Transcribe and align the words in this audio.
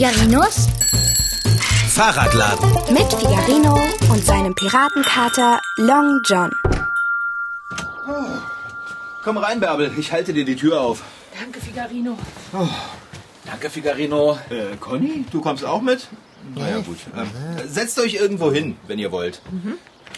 Figarinos 0.00 0.66
Fahrradladen. 1.90 2.70
mit 2.90 3.12
Figarino 3.12 3.78
und 4.10 4.24
seinem 4.24 4.54
Piratenkater 4.54 5.60
Long 5.76 6.22
John. 6.24 6.50
Komm 9.22 9.36
rein, 9.36 9.60
Bärbel. 9.60 9.92
Ich 9.98 10.10
halte 10.10 10.32
dir 10.32 10.46
die 10.46 10.56
Tür 10.56 10.80
auf. 10.80 11.02
Danke, 11.38 11.60
Figarino. 11.60 12.16
Danke, 13.44 13.68
Figarino. 13.68 14.38
Äh, 14.48 14.78
Conny, 14.80 15.26
du 15.30 15.42
kommst 15.42 15.66
auch 15.66 15.82
mit? 15.82 16.08
Na 16.54 16.70
ja, 16.70 16.78
gut. 16.78 16.96
Ähm, 17.14 17.28
setzt 17.68 17.98
euch 17.98 18.14
irgendwo 18.14 18.50
hin, 18.50 18.78
wenn 18.86 18.98
ihr 18.98 19.12
wollt. 19.12 19.42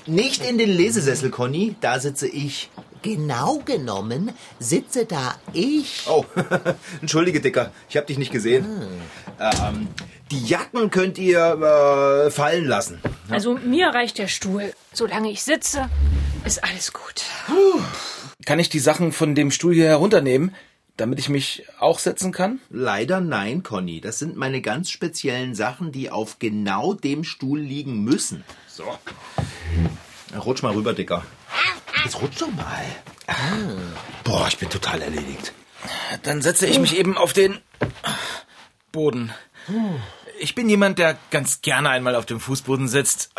Nicht 0.06 0.48
in 0.48 0.58
den 0.58 0.70
Lesesessel, 0.70 1.30
Conny. 1.30 1.74
Da 1.80 1.98
sitze 1.98 2.28
ich. 2.28 2.70
Genau 3.02 3.58
genommen 3.64 4.32
sitze 4.58 5.06
da 5.06 5.34
ich. 5.52 6.04
Oh, 6.08 6.24
entschuldige, 7.00 7.40
Dicker. 7.40 7.72
Ich 7.88 7.96
habe 7.96 8.06
dich 8.06 8.18
nicht 8.18 8.32
gesehen. 8.32 8.64
Ähm, 9.40 9.88
die 10.30 10.44
Jacken 10.46 10.90
könnt 10.90 11.18
ihr 11.18 12.26
äh, 12.26 12.30
fallen 12.30 12.64
lassen. 12.66 13.00
Also 13.28 13.54
mir 13.54 13.88
reicht 13.88 14.18
der 14.18 14.28
Stuhl. 14.28 14.72
Solange 14.92 15.30
ich 15.30 15.42
sitze, 15.42 15.90
ist 16.44 16.62
alles 16.64 16.92
gut. 16.92 17.24
Kann 18.46 18.58
ich 18.58 18.68
die 18.68 18.78
Sachen 18.78 19.12
von 19.12 19.34
dem 19.34 19.50
Stuhl 19.50 19.74
hier 19.74 19.88
herunternehmen, 19.88 20.54
damit 20.96 21.18
ich 21.18 21.28
mich 21.28 21.64
auch 21.78 21.98
setzen 21.98 22.32
kann? 22.32 22.60
Leider 22.70 23.20
nein, 23.20 23.62
Conny. 23.62 24.00
Das 24.00 24.18
sind 24.18 24.36
meine 24.36 24.60
ganz 24.60 24.90
speziellen 24.90 25.54
Sachen, 25.54 25.92
die 25.92 26.10
auf 26.10 26.38
genau 26.38 26.94
dem 26.94 27.24
Stuhl 27.24 27.60
liegen 27.60 28.04
müssen. 28.04 28.44
So. 28.68 28.84
Rutsch 30.36 30.62
mal 30.62 30.72
rüber, 30.72 30.92
Dicker. 30.92 31.24
Jetzt 32.04 32.20
rutsch 32.20 32.40
doch 32.40 32.50
mal. 32.50 32.84
Boah, 34.24 34.46
ich 34.48 34.58
bin 34.58 34.68
total 34.70 35.02
erledigt. 35.02 35.52
Dann 36.22 36.42
setze 36.42 36.66
ich 36.66 36.78
mich 36.78 36.96
eben 36.96 37.16
auf 37.16 37.32
den 37.32 37.58
Boden. 38.92 39.32
Ich 40.40 40.54
bin 40.54 40.68
jemand, 40.68 40.98
der 40.98 41.16
ganz 41.30 41.62
gerne 41.62 41.90
einmal 41.90 42.14
auf 42.16 42.26
dem 42.26 42.40
Fußboden 42.40 42.88
sitzt. 42.88 43.32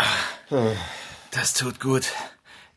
Das 1.32 1.54
tut 1.54 1.80
gut. 1.80 2.06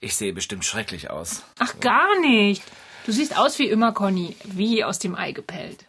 Ich 0.00 0.16
sehe 0.16 0.32
bestimmt 0.32 0.64
schrecklich 0.64 1.10
aus. 1.10 1.42
Ach, 1.58 1.78
gar 1.80 2.18
nicht. 2.20 2.62
Du 3.06 3.12
siehst 3.12 3.36
aus 3.36 3.58
wie 3.58 3.68
immer, 3.68 3.92
Conny. 3.92 4.36
Wie 4.44 4.84
aus 4.84 4.98
dem 4.98 5.14
Ei 5.14 5.32
gepellt. 5.32 5.84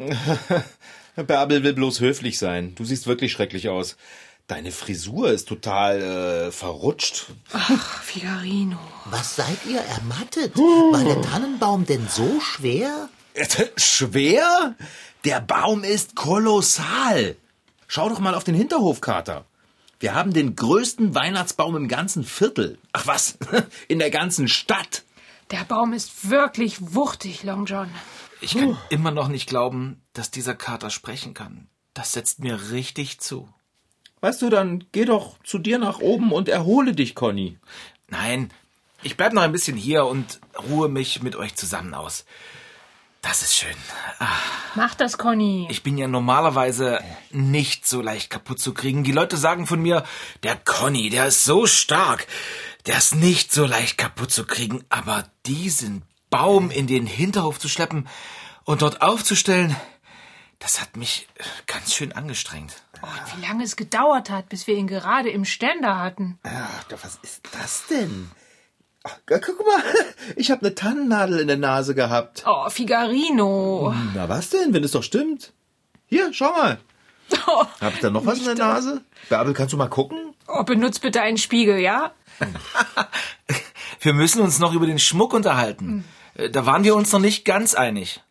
Bärbel 1.15 1.63
will 1.63 1.73
bloß 1.73 1.99
höflich 1.99 2.37
sein. 2.37 2.75
Du 2.75 2.85
siehst 2.85 3.07
wirklich 3.07 3.31
schrecklich 3.31 3.69
aus. 3.69 3.97
Deine 4.47 4.71
Frisur 4.71 5.29
ist 5.31 5.49
total 5.49 6.01
äh, 6.01 6.51
verrutscht. 6.53 7.25
Ach, 7.51 8.01
Figarino. 8.01 8.79
Was 9.05 9.35
seid 9.35 9.65
ihr 9.65 9.81
ermattet? 9.81 10.55
War 10.55 11.03
der 11.03 11.21
Tannenbaum 11.21 11.85
denn 11.85 12.07
so 12.07 12.39
schwer? 12.39 13.09
Schwer? 13.75 14.75
Der 15.25 15.41
Baum 15.41 15.83
ist 15.83 16.15
kolossal. 16.15 17.35
Schau 17.87 18.07
doch 18.07 18.19
mal 18.19 18.35
auf 18.35 18.45
den 18.45 18.55
Hinterhof, 18.55 19.01
Kater. 19.01 19.43
Wir 19.99 20.15
haben 20.15 20.31
den 20.31 20.55
größten 20.55 21.13
Weihnachtsbaum 21.13 21.75
im 21.75 21.89
ganzen 21.89 22.23
Viertel. 22.23 22.77
Ach 22.93 23.05
was, 23.05 23.37
in 23.89 23.99
der 23.99 24.11
ganzen 24.11 24.47
Stadt. 24.47 25.03
Der 25.51 25.65
Baum 25.65 25.91
ist 25.91 26.29
wirklich 26.29 26.93
wuchtig, 26.95 27.43
Long 27.43 27.65
John. 27.65 27.89
Ich 28.39 28.57
kann 28.57 28.77
immer 28.89 29.11
noch 29.11 29.27
nicht 29.27 29.49
glauben, 29.49 30.01
dass 30.13 30.31
dieser 30.31 30.55
Kater 30.55 30.89
sprechen 30.89 31.33
kann. 31.33 31.67
Das 31.93 32.13
setzt 32.13 32.39
mir 32.39 32.71
richtig 32.71 33.19
zu. 33.19 33.49
Weißt 34.21 34.41
du, 34.41 34.49
dann 34.49 34.85
geh 34.91 35.05
doch 35.05 35.35
zu 35.43 35.59
dir 35.59 35.77
nach 35.77 35.99
oben 35.99 36.31
und 36.31 36.49
erhole 36.49 36.93
dich, 36.93 37.13
Conny. 37.15 37.57
Nein, 38.09 38.51
ich 39.03 39.15
bleib 39.15 39.33
noch 39.33 39.43
ein 39.43 39.51
bisschen 39.51 39.77
hier 39.77 40.05
und 40.05 40.39
ruhe 40.69 40.89
mich 40.89 41.21
mit 41.21 41.35
euch 41.35 41.55
zusammen 41.55 41.93
aus. 41.93 42.25
Das 43.21 43.41
ist 43.41 43.55
schön. 43.55 43.75
Mach 44.75 44.95
das, 44.95 45.17
Conny. 45.17 45.67
Ich 45.69 45.83
bin 45.83 45.97
ja 45.97 46.07
normalerweise 46.07 46.99
nicht 47.31 47.85
so 47.85 48.01
leicht 48.01 48.29
kaputt 48.29 48.59
zu 48.59 48.73
kriegen. 48.73 49.03
Die 49.03 49.11
Leute 49.11 49.37
sagen 49.37 49.67
von 49.67 49.81
mir, 49.81 50.03
der 50.43 50.55
Conny, 50.55 51.09
der 51.09 51.27
ist 51.27 51.43
so 51.43 51.65
stark. 51.65 52.27
Der 52.85 52.97
ist 52.97 53.15
nicht 53.15 53.51
so 53.51 53.65
leicht 53.65 53.97
kaputt 53.97 54.31
zu 54.31 54.45
kriegen. 54.45 54.83
Aber 54.89 55.25
diesen 55.45 56.03
Baum 56.29 56.71
in 56.71 56.87
den 56.87 57.05
Hinterhof 57.05 57.59
zu 57.59 57.67
schleppen 57.67 58.07
und 58.63 58.81
dort 58.81 59.01
aufzustellen, 59.01 59.75
das 60.59 60.81
hat 60.81 60.97
mich 60.97 61.27
äh, 61.35 61.43
ganz 61.67 61.93
schön 61.93 62.11
angestrengt. 62.11 62.73
Oh, 63.01 63.07
wie 63.35 63.45
lange 63.45 63.63
es 63.63 63.75
gedauert 63.75 64.29
hat, 64.29 64.49
bis 64.49 64.65
wir 64.67 64.75
ihn 64.75 64.87
gerade 64.87 65.29
im 65.29 65.45
Ständer 65.45 65.99
hatten. 65.99 66.39
Ach, 66.43 66.85
was 67.03 67.19
ist 67.21 67.41
das 67.59 67.85
denn? 67.87 68.31
Ach, 69.03 69.17
guck 69.27 69.59
mal, 69.65 69.83
ich 70.35 70.51
habe 70.51 70.65
eine 70.65 70.75
Tannennadel 70.75 71.39
in 71.39 71.47
der 71.47 71.57
Nase 71.57 71.93
gehabt. 71.95 72.43
Oh, 72.47 72.69
Figarino. 72.69 73.93
Na 74.15 74.27
was 74.27 74.49
denn, 74.49 74.73
wenn 74.73 74.83
es 74.83 74.91
doch 74.91 75.03
stimmt? 75.03 75.53
Hier, 76.07 76.33
schau 76.33 76.51
mal. 76.51 76.79
Hab 77.81 77.93
ich 77.93 77.99
da 77.99 78.09
noch 78.09 78.25
was 78.25 78.39
in 78.39 78.45
der 78.45 78.55
Nase? 78.55 79.01
Bärbel, 79.29 79.53
kannst 79.53 79.73
du 79.73 79.77
mal 79.77 79.89
gucken? 79.89 80.33
Oh, 80.47 80.63
benutzt 80.63 81.01
bitte 81.01 81.21
einen 81.21 81.37
Spiegel, 81.37 81.77
ja? 81.79 82.13
Wir 83.99 84.13
müssen 84.13 84.41
uns 84.41 84.59
noch 84.59 84.73
über 84.73 84.85
den 84.87 84.99
Schmuck 84.99 85.33
unterhalten. 85.33 86.05
Äh, 86.35 86.49
Da 86.49 86.65
waren 86.65 86.83
wir 86.83 86.95
uns 86.95 87.11
noch 87.11 87.19
nicht 87.19 87.45
ganz 87.45 87.73
einig. 87.73 88.21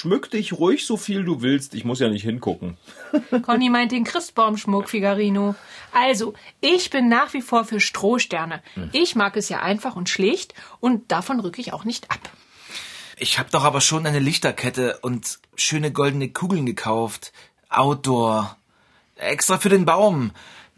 Schmück 0.00 0.30
dich 0.30 0.52
ruhig 0.52 0.86
so 0.86 0.96
viel 0.96 1.24
du 1.24 1.42
willst, 1.42 1.74
ich 1.74 1.84
muss 1.84 1.98
ja 1.98 2.08
nicht 2.08 2.22
hingucken. 2.22 2.76
Conny 3.42 3.68
meint 3.68 3.90
den 3.90 4.04
Christbaumschmuck, 4.04 4.88
Figarino. 4.88 5.56
Also, 5.92 6.34
ich 6.60 6.90
bin 6.90 7.08
nach 7.08 7.34
wie 7.34 7.42
vor 7.42 7.64
für 7.64 7.80
Strohsterne. 7.80 8.62
Ich 8.92 9.16
mag 9.16 9.36
es 9.36 9.48
ja 9.48 9.60
einfach 9.60 9.96
und 9.96 10.08
schlicht 10.08 10.54
und 10.78 11.10
davon 11.10 11.40
rücke 11.40 11.60
ich 11.60 11.72
auch 11.72 11.82
nicht 11.82 12.12
ab. 12.12 12.20
Ich 13.16 13.40
habe 13.40 13.50
doch 13.50 13.64
aber 13.64 13.80
schon 13.80 14.06
eine 14.06 14.20
Lichterkette 14.20 15.00
und 15.02 15.40
schöne 15.56 15.90
goldene 15.90 16.28
Kugeln 16.28 16.64
gekauft. 16.64 17.32
Outdoor. 17.68 18.56
Extra 19.16 19.58
für 19.58 19.68
den 19.68 19.84
Baum. 19.84 20.30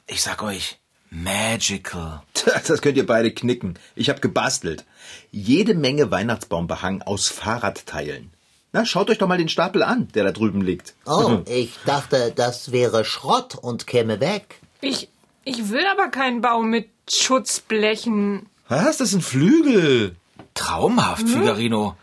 Ich 0.06 0.22
sag 0.22 0.42
euch, 0.42 0.78
magical. 1.10 2.22
Das 2.66 2.80
könnt 2.80 2.96
ihr 2.96 3.04
beide 3.04 3.34
knicken. 3.34 3.78
Ich 3.94 4.08
habe 4.08 4.20
gebastelt. 4.20 4.86
Jede 5.30 5.74
Menge 5.74 6.10
Weihnachtsbaumbehang 6.10 7.02
aus 7.02 7.28
Fahrradteilen. 7.28 8.32
Na, 8.72 8.84
schaut 8.84 9.10
euch 9.10 9.18
doch 9.18 9.26
mal 9.26 9.38
den 9.38 9.48
Stapel 9.48 9.82
an, 9.82 10.08
der 10.14 10.24
da 10.24 10.32
drüben 10.32 10.62
liegt. 10.62 10.94
Oh, 11.06 11.38
ich 11.46 11.78
dachte, 11.86 12.32
das 12.34 12.72
wäre 12.72 13.04
Schrott 13.04 13.56
und 13.56 13.86
käme 13.86 14.20
weg. 14.20 14.60
Ich, 14.80 15.08
ich 15.44 15.70
will 15.70 15.84
aber 15.90 16.08
keinen 16.08 16.40
Baum 16.40 16.70
mit 16.70 16.88
Schutzblechen. 17.10 18.46
Was? 18.68 18.98
Das 18.98 19.10
sind 19.10 19.24
Flügel. 19.24 20.16
Traumhaft, 20.54 21.28
Figarino. 21.28 21.96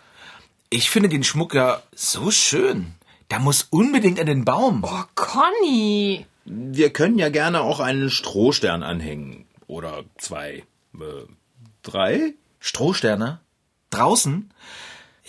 Ich 0.70 0.90
finde 0.90 1.10
den 1.10 1.24
Schmuck 1.24 1.54
ja 1.54 1.82
so 1.96 2.32
schön. 2.32 2.94
Der 3.32 3.40
muss 3.40 3.68
unbedingt 3.70 4.20
an 4.20 4.26
den 4.26 4.46
Baum. 4.46 4.84
Oh, 4.86 5.04
Conny. 5.16 6.26
Wir 6.46 6.92
können 6.92 7.18
ja 7.18 7.30
gerne 7.30 7.62
auch 7.62 7.80
einen 7.80 8.10
Strohstern 8.10 8.84
anhängen. 8.84 9.46
Oder 9.68 10.04
zwei. 10.18 10.64
Äh, 10.94 11.28
drei? 11.84 12.34
Strohsterne? 12.60 13.40
Draußen? 13.90 14.52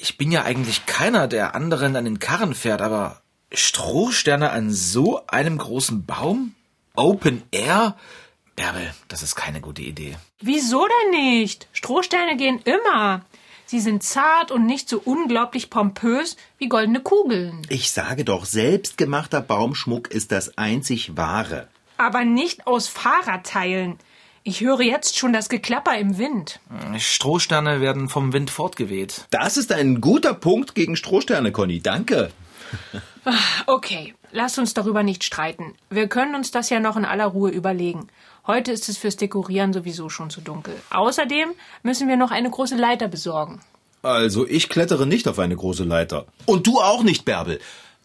Ich 0.00 0.16
bin 0.16 0.31
ja 0.31 0.44
eigentlich 0.44 0.86
keiner, 0.86 1.26
der 1.26 1.54
anderen 1.54 1.97
an 1.97 2.04
den 2.04 2.19
Karren 2.20 2.54
fährt, 2.54 2.82
aber 2.82 3.20
Strohsterne 3.53 4.50
an 4.50 4.72
so 4.72 5.26
einem 5.26 5.59
großen 5.59 6.04
Baum? 6.06 6.54
Open 6.94 7.42
Air? 7.50 7.97
Bärbel, 8.54 8.92
das 9.09 9.22
ist 9.22 9.34
keine 9.34 9.60
gute 9.60 9.82
Idee. 9.82 10.16
Wieso 10.41 10.86
denn 10.86 11.10
nicht? 11.10 11.69
Strohsterne 11.72 12.36
gehen 12.36 12.60
immer. 12.64 13.25
Sie 13.66 13.81
sind 13.81 14.03
zart 14.03 14.50
und 14.50 14.66
nicht 14.66 14.88
so 14.88 15.00
unglaublich 15.04 15.69
pompös 15.69 16.36
wie 16.59 16.69
goldene 16.69 17.00
Kugeln. 17.00 17.62
Ich 17.69 17.92
sage 17.92 18.25
doch, 18.25 18.44
selbstgemachter 18.47 19.41
Baumschmuck 19.42 20.09
ist 20.09 20.32
das 20.32 20.56
einzig 20.56 21.16
wahre. 21.16 21.69
Aber 21.97 22.25
nicht 22.25 22.66
aus 22.66 22.88
Fahrradteilen. 22.88 23.98
Ich 24.48 24.62
höre 24.62 24.80
jetzt 24.80 25.18
schon 25.18 25.34
das 25.34 25.50
Geklapper 25.50 25.98
im 25.98 26.16
Wind. 26.16 26.59
Strohsterne 26.97 27.83
werden 27.83 28.09
vom 28.09 28.33
Wind 28.33 28.50
fortgeweht. 28.50 29.27
Das 29.28 29.59
ist 29.59 29.71
ein 29.72 30.00
guter 30.00 30.33
Punkt 30.33 30.74
gegen 30.74 30.97
Strohsterne, 30.97 31.53
Conny. 31.53 31.83
Danke. 31.83 32.30
Okay, 33.66 34.15
lasst 34.33 34.59
uns 34.59 34.72
darüber 34.72 35.03
nicht 35.03 35.22
streiten. 35.22 35.74
Wir 35.91 36.09
können 36.09 36.34
uns 36.34 36.50
das 36.50 36.71
ja 36.71 36.80
noch 36.80 36.97
in 36.97 37.04
aller 37.04 37.27
Ruhe 37.27 37.50
überlegen. 37.50 38.09
Heute 38.47 38.72
ist 38.72 38.89
es 38.89 38.97
fürs 38.97 39.16
Dekorieren 39.16 39.74
sowieso 39.74 40.09
schon 40.09 40.30
zu 40.30 40.41
dunkel. 40.41 40.74
Außerdem 40.89 41.51
müssen 41.83 42.09
wir 42.09 42.16
noch 42.16 42.30
eine 42.30 42.48
große 42.48 42.77
Leiter 42.77 43.09
besorgen. 43.09 43.60
Also, 44.01 44.47
ich 44.47 44.71
klettere 44.71 45.06
nicht 45.06 45.28
auf 45.28 45.39
eine 45.39 45.56
große 45.56 45.84
Leiter. 45.84 46.24
Und 46.47 46.66
du 46.66 46.80
auch 46.80 47.03
nicht, 47.03 47.27
Bärbel. 47.27 47.60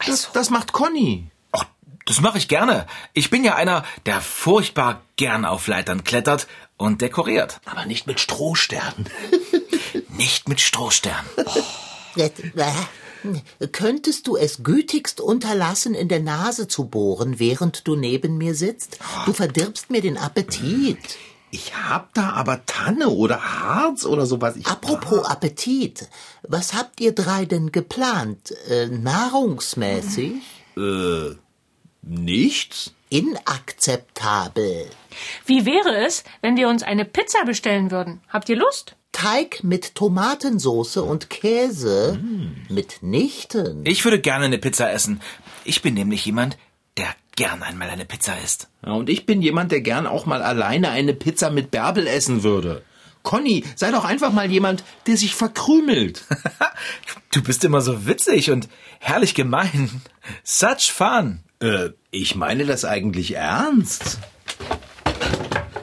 Das, 0.06 0.30
das 0.34 0.50
macht 0.50 0.74
Conny. 0.74 1.28
Das 2.06 2.22
mache 2.22 2.38
ich 2.38 2.48
gerne. 2.48 2.86
Ich 3.14 3.30
bin 3.30 3.44
ja 3.44 3.56
einer, 3.56 3.84
der 4.06 4.20
furchtbar 4.22 5.02
gern 5.16 5.46
auf 5.46 5.68
Leitern 5.68 6.04
klettert 6.04 6.48
und 6.78 7.02
dekoriert. 7.02 7.62
Aber 7.66 7.86
nicht 7.86 8.08
mit 8.08 8.20
Strohsternen. 8.20 9.10
Nicht 10.10 10.48
mit 10.48 10.62
Strohsternen. 10.62 11.26
Jetzt, 12.16 12.40
äh, 12.40 13.68
Könntest 13.72 14.28
du 14.28 14.36
es 14.36 14.64
gütigst 14.64 15.22
unterlassen, 15.22 15.94
in 15.94 16.08
der 16.08 16.20
Nase 16.20 16.68
zu 16.68 16.86
bohren, 16.86 17.40
während 17.40 17.88
du 17.88 17.96
neben 17.96 18.38
mir 18.38 18.54
sitzt? 18.54 19.00
Du 19.26 19.34
verdirbst 19.34 19.90
mir 19.90 20.02
den 20.02 20.18
Appetit. 20.18 21.18
Ich 21.52 21.74
hab 21.76 22.14
da 22.16 22.32
aber 22.32 22.66
Tanne 22.66 23.10
oder 23.10 23.42
Harz 23.42 24.06
oder 24.06 24.26
sowas. 24.26 24.56
Ich 24.56 24.66
Apropos 24.66 25.26
Appetit, 25.26 26.10
was 26.42 26.74
habt 26.74 27.00
ihr 27.00 27.14
drei 27.14 27.46
denn 27.46 27.72
geplant? 27.72 28.52
Äh, 28.70 28.88
nahrungsmäßig? 28.88 30.34
Nichts? 32.04 32.94
Inakzeptabel. 33.10 34.88
Wie 35.46 35.66
wäre 35.66 36.06
es, 36.06 36.24
wenn 36.42 36.58
wir 36.58 36.68
uns 36.68 36.84
eine 36.84 37.06
Pizza 37.06 37.46
bestellen 37.46 37.92
würden? 37.92 38.22
Habt 38.28 38.50
ihr 38.50 38.58
Lust? 38.58 38.96
Teig 39.14 39.64
mit 39.64 39.96
Tomatensauce 39.96 40.98
und 40.98 41.30
Käse? 41.30 42.20
Mitnichten. 42.70 43.86
Ich 43.86 44.04
würde 44.04 44.20
gerne 44.20 44.46
eine 44.46 44.58
Pizza 44.58 44.92
essen. 44.92 45.22
Ich 45.64 45.82
bin 45.82 45.94
nämlich 45.94 46.26
jemand, 46.26 46.58
der 46.98 47.08
gern 47.36 47.64
einmal 47.64 47.90
eine 47.90 48.06
Pizza 48.06 48.38
isst. 48.44 48.68
Ja, 48.86 48.94
und 48.94 49.10
ich 49.10 49.26
bin 49.26 49.42
jemand, 49.42 49.72
der 49.72 49.82
gern 49.82 50.08
auch 50.08 50.26
mal 50.26 50.42
alleine 50.42 50.90
eine 50.90 51.14
Pizza 51.14 51.52
mit 51.52 51.72
Bärbel 51.72 52.08
essen 52.08 52.44
würde. 52.44 52.84
Conny, 53.22 53.64
sei 53.76 53.92
doch 53.92 54.04
einfach 54.04 54.34
mal 54.34 54.52
jemand, 54.52 54.84
der 55.08 55.18
sich 55.18 55.36
verkrümelt. 55.36 56.26
Du 57.32 57.42
bist 57.42 57.64
immer 57.64 57.82
so 57.82 58.06
witzig 58.06 58.52
und 58.52 58.70
herrlich 59.00 59.34
gemein. 59.34 60.02
Such 60.44 60.92
fun. 60.92 61.40
Äh, 61.64 61.92
ich 62.12 62.36
meine 62.36 62.66
das 62.66 62.86
eigentlich 62.86 63.36
ernst. 63.36 64.20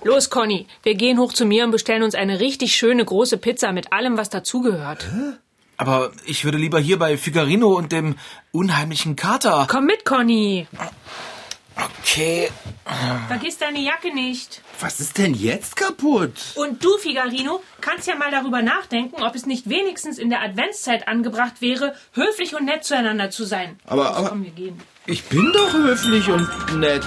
Los, 0.05 0.31
Conny, 0.31 0.67
wir 0.83 0.95
gehen 0.95 1.19
hoch 1.19 1.33
zu 1.33 1.45
mir 1.45 1.65
und 1.65 1.73
bestellen 1.73 2.03
uns 2.03 2.15
eine 2.15 2.41
richtig 2.41 2.75
schöne 2.75 3.05
große 3.05 3.37
Pizza 3.39 3.73
mit 3.73 3.93
allem, 3.93 4.17
was 4.17 4.31
dazugehört. 4.31 5.09
Aber 5.77 6.11
ich 6.27 6.45
würde 6.45 6.59
lieber 6.59 6.79
hier 6.79 6.99
bei 6.99 7.17
Figarino 7.17 7.69
und 7.77 7.93
dem 7.93 8.17
unheimlichen 8.53 9.17
Kater. 9.17 9.67
Komm 9.71 9.87
mit, 9.87 10.05
Conny. 10.05 10.67
Okay. 12.11 12.51
Vergiss 13.29 13.59
deine 13.59 13.79
Jacke 13.79 14.13
nicht. 14.13 14.63
Was 14.81 14.99
ist 14.99 15.17
denn 15.19 15.33
jetzt 15.33 15.77
kaputt? 15.77 16.33
Und 16.57 16.83
du, 16.85 16.99
Figarino, 16.99 17.63
kannst 17.81 18.09
ja 18.09 18.17
mal 18.17 18.33
darüber 18.33 18.63
nachdenken, 18.63 19.23
ob 19.23 19.37
es 19.37 19.47
nicht 19.47 19.69
wenigstens 19.69 20.19
in 20.19 20.29
der 20.29 20.43
Adventszeit 20.43 21.07
angebracht 21.07 21.61
wäre, 21.61 21.95
höflich 22.15 22.57
und 22.57 22.65
nett 22.65 22.83
zueinander 22.83 23.31
zu 23.31 23.45
sein. 23.45 23.79
Aber- 23.87 24.05
Los, 24.07 24.17
aber- 24.17 24.29
komm, 24.31 24.43
wir 24.43 24.51
gehen. 24.51 24.81
Ich 25.07 25.23
bin 25.25 25.53
doch 25.53 25.73
höflich 25.73 26.29
und 26.29 26.49
nett. 26.81 27.07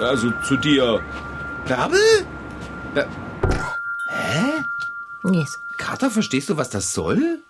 Also 0.00 0.32
zu 0.48 0.56
dir. 0.56 1.00
Bärbel? 1.66 2.00
Bär 2.94 3.08
Yes. 5.32 5.58
Kater, 5.78 6.10
verstehst 6.10 6.48
du, 6.48 6.56
was 6.56 6.70
das 6.70 6.92
soll? 6.92 7.40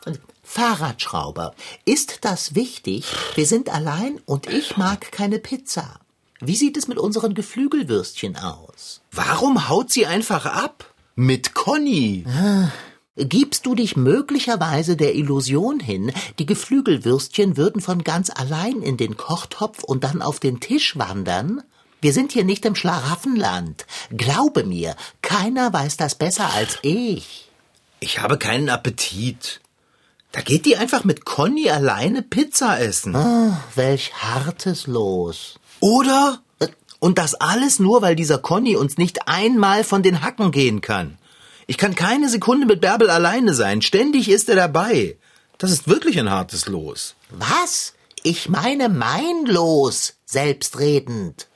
Fahrradschrauber. 0.45 1.55
Ist 1.87 2.25
das 2.27 2.55
wichtig? 2.55 3.07
Wir 3.37 3.47
sind 3.47 3.71
allein 3.71 4.21
und 4.27 4.49
ich 4.49 4.77
mag 4.77 5.11
keine 5.13 5.39
Pizza. 5.39 5.99
Wie 6.41 6.57
sieht 6.57 6.79
es 6.79 6.89
mit 6.89 6.99
unseren 6.99 7.35
Geflügelwürstchen 7.35 8.37
aus? 8.37 9.03
Warum 9.13 9.69
haut 9.69 9.91
sie 9.91 10.07
einfach 10.07 10.47
ab? 10.47 10.95
Mit 11.15 11.53
Conny. 11.55 12.25
Gibst 13.17 13.67
du 13.67 13.75
dich 13.75 13.97
möglicherweise 13.97 14.97
der 14.97 15.15
Illusion 15.15 15.81
hin, 15.81 16.13
die 16.39 16.47
Geflügelwürstchen 16.47 17.59
würden 17.59 17.83
von 17.83 18.05
ganz 18.05 18.31
allein 18.31 18.81
in 18.81 18.97
den 18.97 19.19
Kochtopf 19.19 19.85
und 19.85 20.03
dann 20.03 20.23
auf 20.23 20.41
den 20.41 20.61
Tisch 20.61 20.97
wandern? 20.97 21.63
Wir 22.01 22.15
sind 22.15 22.33
hier 22.33 22.45
nicht 22.45 22.65
im 22.65 22.75
Schlaraffenland. 22.75 23.85
Glaube 24.11 24.65
mir, 24.65 24.97
keiner 25.21 25.71
weiß 25.71 25.99
das 25.99 26.15
besser 26.15 26.51
als 26.55 26.79
ich. 26.81 27.51
Ich 28.01 28.21
habe 28.21 28.39
keinen 28.39 28.71
Appetit. 28.71 29.61
Da 30.33 30.41
geht 30.41 30.65
die 30.65 30.79
einfach 30.79 31.05
mit 31.05 31.27
Conny 31.27 31.69
alleine 31.69 32.23
Pizza 32.23 32.81
essen. 32.81 33.15
Welch 33.75 34.15
hartes 34.15 34.87
Los. 34.87 35.60
Oder? 35.81 36.41
Und 36.99 37.17
das 37.19 37.35
alles 37.35 37.79
nur, 37.79 38.03
weil 38.03 38.15
dieser 38.15 38.39
Conny 38.39 38.77
uns 38.77 38.99
nicht 38.99 39.27
einmal 39.27 39.85
von 39.85 40.03
den 40.03 40.23
Hacken 40.23 40.51
gehen 40.51 40.81
kann. 40.83 41.17
Ich 41.67 41.79
kann 41.79 41.95
keine 41.95 42.29
Sekunde 42.29 42.67
mit 42.67 42.81
Bärbel 42.81 43.09
alleine 43.11 43.55
sein. 43.55 43.81
Ständig 43.81 44.29
ist 44.29 44.49
er 44.49 44.57
dabei. 44.57 45.17
Das 45.59 45.71
ist 45.71 45.89
wirklich 45.89 46.19
ein 46.19 46.31
hartes 46.31 46.67
Los. 46.69 47.15
Was? 47.31 47.95
Ich 48.23 48.49
meine 48.51 48.89
mein 48.91 49.47
Los, 49.47 50.15
selbstredend. 50.27 51.49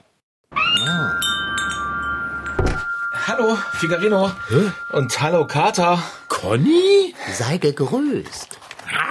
Hallo, 3.27 3.59
Figarino. 3.75 4.31
Und 4.93 5.21
hallo, 5.21 5.47
Kater. 5.47 6.03
Conny? 6.29 7.15
Sei 7.37 7.59
gegrüßt. 7.59 8.49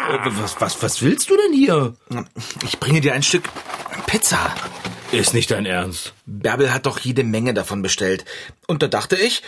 Äh, 0.10 0.18
Was, 0.42 0.60
was, 0.62 0.81
was 0.81 1.01
willst 1.01 1.30
du 1.30 1.38
denn 1.38 1.54
hier? 1.54 1.94
Ich 2.63 2.80
bringe 2.80 3.01
dir 3.01 3.13
ein 3.13 3.24
Stück 3.24 3.44
Pizza. 4.07 4.39
Ist 5.13 5.33
nicht 5.33 5.51
dein 5.51 5.65
Ernst. 5.65 6.13
Bärbel 6.25 6.74
hat 6.74 6.86
doch 6.86 7.00
jede 7.00 7.24
Menge 7.24 7.54
davon 7.54 7.81
bestellt. 7.81 8.25
Und 8.68 8.81
da 8.83 8.88
dachte 8.88 9.15
ich, 9.15 9.42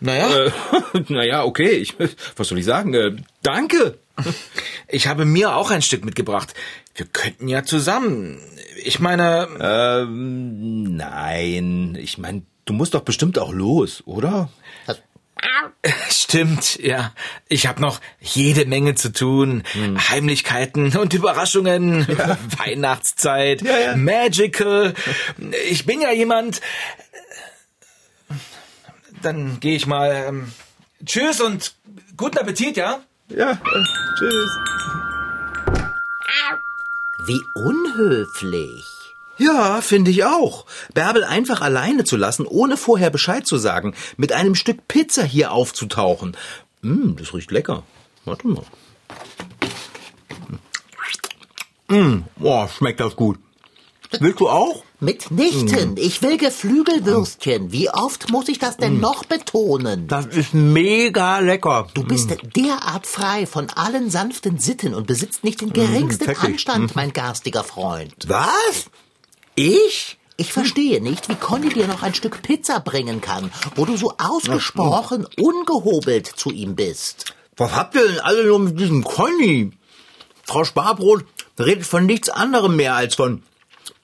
naja, 0.00 0.46
Äh, 0.46 0.50
naja, 1.08 1.44
okay. 1.44 1.70
Ich, 1.70 1.94
was 2.36 2.48
soll 2.48 2.58
ich 2.58 2.64
sagen? 2.64 2.92
Äh, 2.94 3.16
danke. 3.42 3.98
ich 4.88 5.06
habe 5.06 5.24
mir 5.24 5.54
auch 5.56 5.70
ein 5.70 5.82
Stück 5.82 6.04
mitgebracht. 6.04 6.54
Wir 6.94 7.06
könnten 7.06 7.48
ja 7.48 7.62
zusammen. 7.64 8.38
Ich 8.84 8.98
meine, 9.00 9.48
Ähm, 9.60 10.96
nein. 10.96 11.96
Ich 12.00 12.18
meine, 12.18 12.42
du 12.64 12.72
musst 12.72 12.94
doch 12.94 13.02
bestimmt 13.02 13.38
auch 13.38 13.52
los, 13.52 14.02
oder? 14.06 14.50
stimmt, 16.10 16.78
ja. 16.80 17.12
Ich 17.48 17.66
habe 17.66 17.80
noch 17.80 18.00
jede 18.20 18.64
Menge 18.66 18.94
zu 18.94 19.12
tun. 19.12 19.64
Heimlichkeiten 20.08 20.96
und 20.96 21.12
Überraschungen. 21.14 22.06
Weihnachtszeit. 22.58 23.62
Ja, 23.62 23.78
ja. 23.78 23.96
Magical. 23.96 24.94
Ich 25.68 25.84
bin 25.84 26.00
ja 26.00 26.12
jemand. 26.12 26.60
Dann 29.22 29.60
gehe 29.60 29.76
ich 29.76 29.86
mal. 29.86 30.24
Ähm, 30.28 30.52
tschüss 31.04 31.40
und 31.40 31.74
guten 32.16 32.38
Appetit, 32.38 32.76
ja? 32.76 33.00
Ja, 33.28 33.52
äh, 33.52 33.56
tschüss. 34.18 34.50
Wie 37.26 37.40
unhöflich. 37.54 39.01
Ja, 39.38 39.80
finde 39.80 40.10
ich 40.10 40.24
auch. 40.24 40.66
Bärbel 40.94 41.24
einfach 41.24 41.60
alleine 41.60 42.04
zu 42.04 42.16
lassen, 42.16 42.46
ohne 42.46 42.76
vorher 42.76 43.10
Bescheid 43.10 43.46
zu 43.46 43.56
sagen, 43.56 43.94
mit 44.16 44.32
einem 44.32 44.54
Stück 44.54 44.86
Pizza 44.88 45.24
hier 45.24 45.52
aufzutauchen. 45.52 46.36
Mm, 46.82 47.16
das 47.16 47.32
riecht 47.34 47.50
lecker. 47.50 47.82
Warte 48.24 48.46
mal. 48.46 48.64
Mm, 51.88 52.24
boah, 52.36 52.68
schmeckt 52.68 53.00
das 53.00 53.16
gut. 53.16 53.38
Willst 54.20 54.40
du 54.40 54.48
auch? 54.48 54.84
Mitnichten. 55.00 55.96
Ich 55.96 56.22
will 56.22 56.36
Geflügelwürstchen. 56.36 57.72
Wie 57.72 57.90
oft 57.90 58.30
muss 58.30 58.48
ich 58.48 58.58
das 58.58 58.76
denn 58.76 59.00
noch 59.00 59.24
betonen? 59.24 60.06
Das 60.06 60.26
ist 60.26 60.54
mega 60.54 61.40
lecker. 61.40 61.88
Du 61.94 62.04
bist 62.04 62.30
derart 62.54 63.06
frei 63.06 63.46
von 63.46 63.68
allen 63.70 64.10
sanften 64.10 64.58
Sitten 64.58 64.94
und 64.94 65.06
besitzt 65.06 65.42
nicht 65.42 65.60
den 65.60 65.72
geringsten. 65.72 66.36
Anstand, 66.36 66.94
mein 66.94 67.12
garstiger 67.12 67.64
Freund. 67.64 68.14
Was? 68.28 68.90
Ich? 69.54 70.18
Ich 70.38 70.52
verstehe 70.52 71.00
nicht, 71.00 71.28
wie 71.28 71.34
Conny 71.34 71.68
dir 71.68 71.86
noch 71.86 72.02
ein 72.02 72.14
Stück 72.14 72.42
Pizza 72.42 72.80
bringen 72.80 73.20
kann, 73.20 73.52
wo 73.76 73.84
du 73.84 73.96
so 73.96 74.14
ausgesprochen 74.18 75.26
ungehobelt 75.38 76.26
zu 76.26 76.50
ihm 76.50 76.74
bist. 76.74 77.34
Was 77.56 77.74
habt 77.74 77.94
ihr 77.94 78.08
denn 78.08 78.20
alle 78.20 78.44
nur 78.46 78.58
mit 78.58 78.80
diesem 78.80 79.04
Conny? 79.04 79.72
Frau 80.44 80.64
Sparbrot 80.64 81.24
redet 81.58 81.86
von 81.86 82.06
nichts 82.06 82.30
anderem 82.30 82.76
mehr 82.76 82.94
als 82.94 83.14
von 83.14 83.42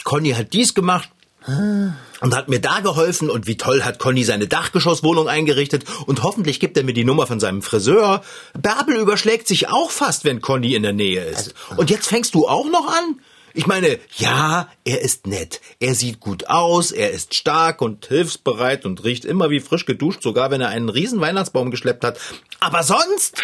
Conny 0.05 0.31
hat 0.31 0.53
dies 0.53 0.75
gemacht 0.75 1.09
und 1.47 2.37
hat 2.37 2.49
mir 2.49 2.61
da 2.61 2.81
geholfen 2.81 3.31
und 3.31 3.47
wie 3.47 3.57
toll 3.57 3.83
hat 3.83 3.99
Conny 3.99 4.23
seine 4.23 4.49
Dachgeschosswohnung 4.49 5.29
eingerichtet 5.29 5.85
und 6.07 6.23
hoffentlich 6.23 6.61
gibt 6.61 6.77
er 6.77 6.85
mir 6.85 6.93
die 6.93 7.05
Nummer 7.05 7.27
von 7.27 7.41
seinem 7.41 7.63
Friseur. 7.63 8.23
Bärbel 8.53 8.97
überschlägt 8.97 9.49
sich 9.49 9.69
auch 9.69 9.91
fast, 9.91 10.25
wenn 10.25 10.43
Conny 10.43 10.75
in 10.75 10.83
der 10.83 10.93
Nähe 10.93 11.25
ist. 11.25 11.55
Und 11.77 11.91
jetzt 11.91 12.07
fängst 12.07 12.35
du 12.35 12.47
auch 12.47 12.67
noch 12.67 12.87
an? 12.87 13.21
Ich 13.59 13.67
meine, 13.67 13.99
ja, 14.19 14.69
er 14.85 15.01
ist 15.01 15.27
nett. 15.27 15.61
Er 15.81 15.97
sieht 15.97 16.21
gut 16.21 16.49
aus, 16.49 16.93
er 16.93 17.11
ist 17.11 17.35
stark 17.35 17.83
und 17.83 18.07
hilfsbereit 18.07 18.87
und 18.87 19.03
riecht 19.03 19.25
immer 19.25 19.51
wie 19.51 19.59
frisch 19.59 19.85
geduscht, 19.85 20.23
sogar 20.23 20.53
wenn 20.53 20.61
er 20.61 20.69
einen 20.69 20.89
riesen 20.89 21.21
Weihnachtsbaum 21.21 21.73
geschleppt 21.73 22.05
hat. 22.05 22.21
Aber 22.61 22.85
sonst? 22.85 23.43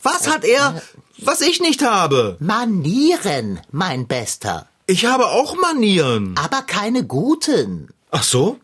Was 0.00 0.28
hat 0.32 0.44
er, 0.44 0.80
was 1.18 1.40
ich 1.40 1.60
nicht 1.60 1.82
habe? 1.82 2.36
Manieren, 2.38 3.60
mein 3.72 4.06
Bester. 4.06 4.68
Ich 4.86 5.04
habe 5.04 5.26
auch 5.26 5.56
Manieren. 5.56 6.36
Aber 6.38 6.62
keine 6.62 7.04
guten. 7.04 7.88
Ach 8.12 8.22
so? 8.22 8.60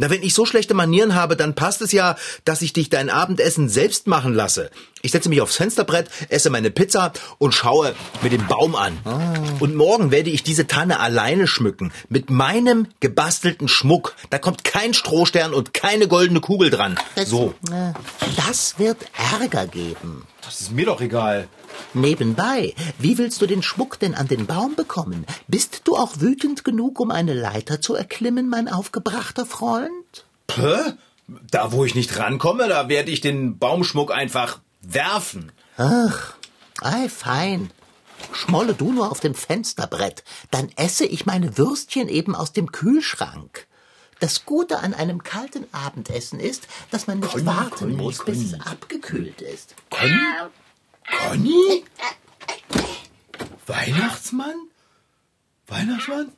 Na, 0.00 0.08
wenn 0.08 0.22
ich 0.22 0.32
so 0.32 0.46
schlechte 0.46 0.72
Manieren 0.72 1.14
habe, 1.14 1.36
dann 1.36 1.54
passt 1.54 1.82
es 1.82 1.92
ja, 1.92 2.16
dass 2.46 2.62
ich 2.62 2.72
dich 2.72 2.88
dein 2.88 3.10
Abendessen 3.10 3.68
selbst 3.68 4.06
machen 4.06 4.32
lasse. 4.32 4.70
Ich 5.02 5.12
setze 5.12 5.28
mich 5.28 5.42
aufs 5.42 5.56
Fensterbrett, 5.56 6.08
esse 6.30 6.48
meine 6.48 6.70
Pizza 6.70 7.12
und 7.36 7.52
schaue 7.52 7.94
mir 8.22 8.30
den 8.30 8.46
Baum 8.46 8.74
an. 8.76 8.96
Und 9.60 9.74
morgen 9.74 10.10
werde 10.10 10.30
ich 10.30 10.42
diese 10.42 10.66
Tanne 10.66 11.00
alleine 11.00 11.46
schmücken. 11.46 11.92
Mit 12.08 12.30
meinem 12.30 12.86
gebastelten 13.00 13.68
Schmuck. 13.68 14.14
Da 14.30 14.38
kommt 14.38 14.64
kein 14.64 14.94
Strohstern 14.94 15.52
und 15.52 15.74
keine 15.74 16.08
goldene 16.08 16.40
Kugel 16.40 16.70
dran. 16.70 16.98
So. 17.26 17.52
Äh, 17.70 17.92
Das 18.38 18.78
wird 18.78 18.96
Ärger 19.38 19.66
geben. 19.66 20.26
Das 20.42 20.62
ist 20.62 20.72
mir 20.72 20.86
doch 20.86 21.02
egal. 21.02 21.46
Nebenbei, 21.94 22.74
wie 22.98 23.18
willst 23.18 23.42
du 23.42 23.46
den 23.46 23.62
Schmuck 23.62 23.98
denn 23.98 24.14
an 24.14 24.28
den 24.28 24.46
Baum 24.46 24.76
bekommen? 24.76 25.26
Bist 25.48 25.82
du 25.84 25.96
auch 25.96 26.20
wütend 26.20 26.64
genug, 26.64 27.00
um 27.00 27.10
eine 27.10 27.34
Leiter 27.34 27.80
zu 27.80 27.94
erklimmen, 27.94 28.48
mein 28.48 28.68
aufgebrachter 28.68 29.44
Freund? 29.46 30.24
Hä? 30.52 30.92
Da, 31.50 31.72
wo 31.72 31.84
ich 31.84 31.94
nicht 31.94 32.16
rankomme, 32.18 32.68
da 32.68 32.88
werde 32.88 33.10
ich 33.10 33.20
den 33.20 33.58
Baumschmuck 33.58 34.12
einfach 34.12 34.60
werfen. 34.82 35.52
Ach, 35.76 36.34
ei, 36.80 37.08
fein. 37.08 37.70
Schmolle 38.32 38.74
du 38.74 38.92
nur 38.92 39.10
auf 39.10 39.20
dem 39.20 39.34
Fensterbrett, 39.34 40.24
dann 40.50 40.68
esse 40.76 41.06
ich 41.06 41.26
meine 41.26 41.56
Würstchen 41.56 42.08
eben 42.08 42.34
aus 42.34 42.52
dem 42.52 42.70
Kühlschrank. 42.70 43.66
Das 44.18 44.44
Gute 44.44 44.80
an 44.80 44.92
einem 44.92 45.22
kalten 45.22 45.64
Abendessen 45.72 46.38
ist, 46.38 46.68
dass 46.90 47.06
man 47.06 47.20
nicht 47.20 47.32
Conny, 47.32 47.46
warten 47.46 47.70
Conny, 47.70 47.94
muss, 47.94 48.24
bis 48.24 48.50
Conny. 48.50 48.54
es 48.60 48.66
abgekühlt 48.66 49.40
ist. 49.40 49.74
Conny? 49.88 50.12
Conny? 51.18 51.84
Weihnachtsmann? 53.66 54.56
Weihnachtsmann? 55.66 56.32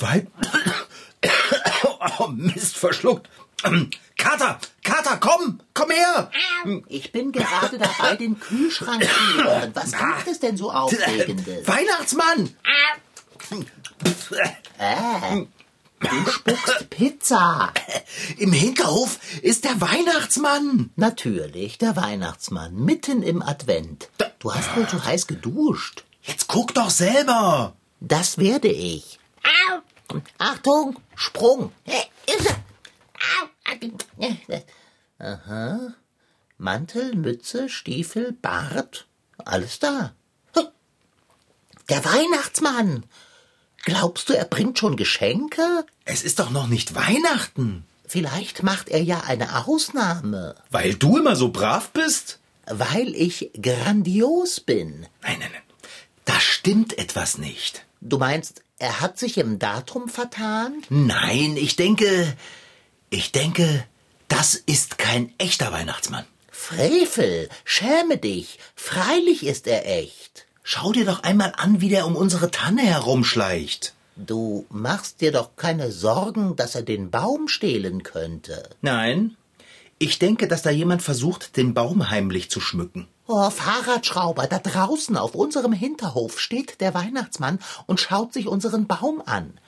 Wei 0.00 0.26
oh, 2.18 2.28
Mist, 2.28 2.76
verschluckt. 2.76 3.28
Kater, 4.16 4.58
Kater, 4.82 5.18
komm, 5.18 5.60
komm 5.72 5.90
her. 5.90 6.30
Ich 6.88 7.12
bin 7.12 7.32
gerade 7.32 7.78
dabei, 7.78 8.16
den 8.16 8.38
Kühlschrank 8.40 9.04
zu 9.04 9.42
leeren. 9.42 9.74
Was 9.74 9.92
gibt 9.92 10.26
es 10.26 10.40
denn 10.40 10.56
so 10.56 10.72
Aufregendes? 10.72 11.66
Weihnachtsmann! 11.68 12.56
Du 16.02 16.30
spuckst 16.30 16.90
Pizza. 16.90 17.72
Im 18.38 18.52
Hinterhof 18.52 19.18
ist 19.42 19.64
der 19.64 19.80
Weihnachtsmann. 19.80 20.90
Natürlich, 20.96 21.78
der 21.78 21.96
Weihnachtsmann, 21.96 22.74
mitten 22.74 23.22
im 23.22 23.42
Advent. 23.42 24.08
Du 24.38 24.52
hast 24.52 24.76
wohl 24.76 24.88
zu 24.88 25.04
heiß 25.04 25.26
geduscht. 25.26 26.04
Jetzt 26.22 26.48
guck 26.48 26.74
doch 26.74 26.90
selber. 26.90 27.74
Das 28.00 28.38
werde 28.38 28.68
ich. 28.68 29.18
Achtung, 30.38 30.96
Sprung. 31.14 31.72
Aha. 35.18 35.94
Mantel, 36.58 37.14
Mütze, 37.14 37.68
Stiefel, 37.68 38.32
Bart, 38.32 39.06
alles 39.38 39.78
da. 39.78 40.12
Der 41.88 42.04
Weihnachtsmann. 42.04 43.04
Glaubst 43.84 44.28
du, 44.28 44.32
er 44.34 44.44
bringt 44.44 44.78
schon 44.78 44.96
Geschenke? 44.96 45.84
Es 46.04 46.22
ist 46.22 46.38
doch 46.38 46.50
noch 46.50 46.66
nicht 46.66 46.94
Weihnachten. 46.94 47.84
Vielleicht 48.06 48.62
macht 48.62 48.88
er 48.90 49.02
ja 49.02 49.20
eine 49.26 49.66
Ausnahme, 49.66 50.54
Weil 50.70 50.94
du 50.94 51.18
immer 51.18 51.36
so 51.36 51.48
brav 51.50 51.90
bist? 51.90 52.38
weil 52.66 53.12
ich 53.16 53.50
grandios 53.60 54.60
bin. 54.60 55.00
Nein, 55.22 55.36
nein, 55.40 55.50
nein. 55.52 55.62
Da 56.24 56.38
stimmt 56.38 56.96
etwas 56.96 57.36
nicht. 57.36 57.84
Du 58.00 58.18
meinst, 58.18 58.62
er 58.78 59.00
hat 59.00 59.18
sich 59.18 59.36
im 59.38 59.58
Datum 59.58 60.08
vertan? 60.08 60.82
Nein, 60.88 61.56
ich 61.56 61.74
denke, 61.74 62.36
ich 63.10 63.32
denke, 63.32 63.84
das 64.28 64.54
ist 64.54 64.96
kein 64.98 65.32
echter 65.38 65.72
Weihnachtsmann. 65.72 66.24
Frevel, 66.52 67.48
schäme 67.64 68.16
dich. 68.18 68.58
Freilich 68.76 69.44
ist 69.44 69.66
er 69.66 69.84
echt. 69.88 70.46
Schau 70.62 70.92
dir 70.92 71.04
doch 71.04 71.22
einmal 71.22 71.52
an, 71.56 71.80
wie 71.80 71.88
der 71.88 72.06
um 72.06 72.16
unsere 72.16 72.50
Tanne 72.50 72.82
herumschleicht. 72.82 73.94
Du 74.16 74.66
machst 74.70 75.20
dir 75.20 75.32
doch 75.32 75.56
keine 75.56 75.90
Sorgen, 75.90 76.54
dass 76.56 76.74
er 76.74 76.82
den 76.82 77.10
Baum 77.10 77.48
stehlen 77.48 78.02
könnte. 78.02 78.68
Nein, 78.80 79.36
ich 79.98 80.18
denke, 80.18 80.48
dass 80.48 80.62
da 80.62 80.70
jemand 80.70 81.00
versucht, 81.00 81.56
den 81.56 81.74
Baum 81.74 82.10
heimlich 82.10 82.50
zu 82.50 82.60
schmücken. 82.60 83.06
Oh, 83.28 83.50
Fahrradschrauber, 83.50 84.48
da 84.48 84.58
draußen 84.58 85.16
auf 85.16 85.36
unserem 85.36 85.72
Hinterhof 85.72 86.40
steht 86.40 86.80
der 86.80 86.92
Weihnachtsmann 86.92 87.60
und 87.86 88.00
schaut 88.00 88.32
sich 88.32 88.48
unseren 88.48 88.88
Baum 88.88 89.22
an. 89.24 89.60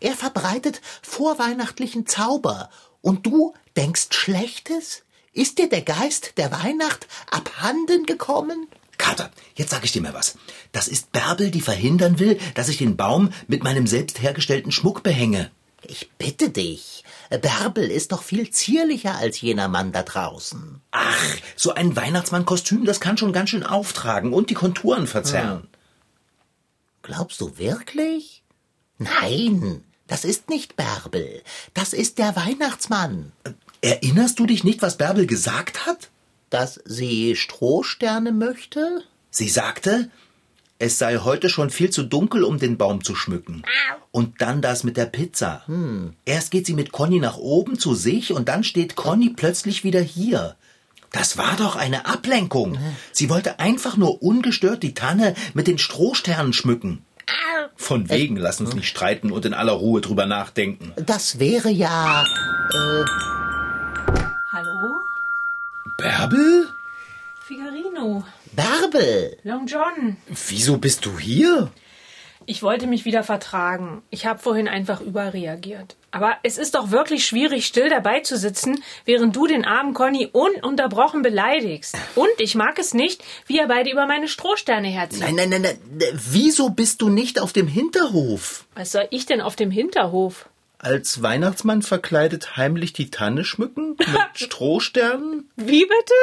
Er 0.00 0.12
verbreitet 0.12 0.82
vorweihnachtlichen 1.00 2.06
Zauber. 2.06 2.68
Und 3.00 3.24
du 3.24 3.54
denkst 3.76 4.08
Schlechtes? 4.10 5.04
Ist 5.32 5.58
dir 5.58 5.70
der 5.70 5.82
Geist 5.82 6.36
der 6.36 6.52
Weihnacht 6.52 7.06
abhanden 7.30 8.04
gekommen? 8.04 8.66
Kater, 8.98 9.30
jetzt 9.54 9.70
sag 9.70 9.84
ich 9.84 9.92
dir 9.92 10.02
mal 10.02 10.14
was. 10.14 10.36
Das 10.72 10.88
ist 10.88 11.12
Bärbel, 11.12 11.50
die 11.50 11.60
verhindern 11.60 12.18
will, 12.18 12.38
dass 12.54 12.68
ich 12.68 12.78
den 12.78 12.96
Baum 12.96 13.30
mit 13.46 13.62
meinem 13.64 13.86
selbst 13.86 14.20
hergestellten 14.20 14.72
Schmuck 14.72 15.02
behänge. 15.02 15.50
Ich 15.82 16.10
bitte 16.18 16.50
dich. 16.50 17.04
Bärbel 17.30 17.90
ist 17.90 18.12
doch 18.12 18.22
viel 18.22 18.50
zierlicher 18.50 19.16
als 19.16 19.40
jener 19.40 19.68
Mann 19.68 19.92
da 19.92 20.02
draußen. 20.02 20.80
Ach, 20.90 21.36
so 21.56 21.72
ein 21.72 21.94
Weihnachtsmannkostüm, 21.94 22.84
das 22.84 23.00
kann 23.00 23.16
schon 23.16 23.32
ganz 23.32 23.50
schön 23.50 23.62
auftragen 23.62 24.32
und 24.32 24.50
die 24.50 24.54
Konturen 24.54 25.06
verzerren. 25.06 25.68
Glaubst 27.02 27.40
du 27.40 27.56
wirklich? 27.58 28.42
Nein, 28.98 29.84
das 30.08 30.24
ist 30.24 30.50
nicht 30.50 30.76
Bärbel. 30.76 31.42
Das 31.74 31.92
ist 31.92 32.18
der 32.18 32.34
Weihnachtsmann. 32.34 33.32
Erinnerst 33.80 34.38
du 34.38 34.46
dich 34.46 34.64
nicht, 34.64 34.82
was 34.82 34.98
Bärbel 34.98 35.26
gesagt 35.26 35.86
hat? 35.86 36.10
Dass 36.50 36.80
sie 36.84 37.36
Strohsterne 37.36 38.32
möchte? 38.32 39.02
Sie 39.30 39.48
sagte, 39.48 40.10
es 40.78 40.98
sei 40.98 41.18
heute 41.18 41.50
schon 41.50 41.70
viel 41.70 41.90
zu 41.90 42.04
dunkel, 42.04 42.44
um 42.44 42.58
den 42.58 42.78
Baum 42.78 43.02
zu 43.02 43.14
schmücken. 43.14 43.62
Und 44.12 44.40
dann 44.40 44.62
das 44.62 44.84
mit 44.84 44.96
der 44.96 45.06
Pizza. 45.06 45.64
Erst 46.24 46.50
geht 46.50 46.66
sie 46.66 46.74
mit 46.74 46.92
Conny 46.92 47.18
nach 47.18 47.36
oben 47.36 47.78
zu 47.78 47.94
sich 47.94 48.32
und 48.32 48.48
dann 48.48 48.64
steht 48.64 48.96
Conny 48.96 49.30
plötzlich 49.30 49.84
wieder 49.84 50.00
hier. 50.00 50.56
Das 51.10 51.36
war 51.36 51.56
doch 51.56 51.76
eine 51.76 52.06
Ablenkung. 52.06 52.78
Sie 53.12 53.28
wollte 53.28 53.58
einfach 53.58 53.96
nur 53.96 54.22
ungestört 54.22 54.82
die 54.82 54.94
Tanne 54.94 55.34
mit 55.54 55.66
den 55.66 55.78
Strohsternen 55.78 56.52
schmücken. 56.52 57.04
Von 57.76 58.08
wegen, 58.10 58.36
lass 58.36 58.60
uns 58.60 58.74
nicht 58.74 58.88
streiten 58.88 59.30
und 59.32 59.44
in 59.44 59.54
aller 59.54 59.72
Ruhe 59.72 60.00
drüber 60.00 60.26
nachdenken. 60.26 60.92
Das 60.96 61.38
wäre 61.38 61.70
ja. 61.70 62.24
Hallo? 62.72 63.04
Bärbel? 65.98 66.68
Figarino. 67.48 68.22
Bärbel! 68.52 69.36
Long 69.42 69.66
John. 69.66 70.16
Wieso 70.48 70.78
bist 70.78 71.04
du 71.04 71.18
hier? 71.18 71.72
Ich 72.46 72.62
wollte 72.62 72.86
mich 72.86 73.04
wieder 73.04 73.24
vertragen. 73.24 74.02
Ich 74.08 74.24
habe 74.24 74.38
vorhin 74.38 74.68
einfach 74.68 75.00
überreagiert. 75.00 75.96
Aber 76.12 76.36
es 76.44 76.56
ist 76.56 76.76
doch 76.76 76.92
wirklich 76.92 77.26
schwierig, 77.26 77.66
still 77.66 77.88
dabei 77.88 78.20
zu 78.20 78.38
sitzen, 78.38 78.84
während 79.06 79.34
du 79.34 79.48
den 79.48 79.64
armen 79.64 79.92
Conny 79.92 80.28
ununterbrochen 80.32 81.22
beleidigst. 81.22 81.96
Und 82.14 82.28
ich 82.38 82.54
mag 82.54 82.78
es 82.78 82.94
nicht, 82.94 83.24
wie 83.46 83.56
ihr 83.56 83.66
beide 83.66 83.90
über 83.90 84.06
meine 84.06 84.28
Strohsterne 84.28 84.86
herzieht. 84.86 85.22
Nein, 85.22 85.34
nein, 85.34 85.50
nein, 85.50 85.62
nein. 85.62 85.78
Wieso 86.30 86.70
bist 86.70 87.02
du 87.02 87.08
nicht 87.08 87.40
auf 87.40 87.52
dem 87.52 87.66
Hinterhof? 87.66 88.66
Was 88.76 88.92
soll 88.92 89.08
ich 89.10 89.26
denn 89.26 89.40
auf 89.40 89.56
dem 89.56 89.72
Hinterhof? 89.72 90.48
Als 90.78 91.22
Weihnachtsmann 91.22 91.82
verkleidet 91.82 92.56
heimlich 92.56 92.92
die 92.92 93.10
Tanne 93.10 93.44
schmücken? 93.44 93.96
Mit 93.98 94.08
Strohsternen? 94.34 95.50
Wie 95.56 95.82
bitte? 95.84 96.14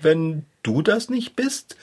Wenn 0.00 0.46
du 0.62 0.82
das 0.82 1.08
nicht 1.08 1.34
bist, 1.36 1.76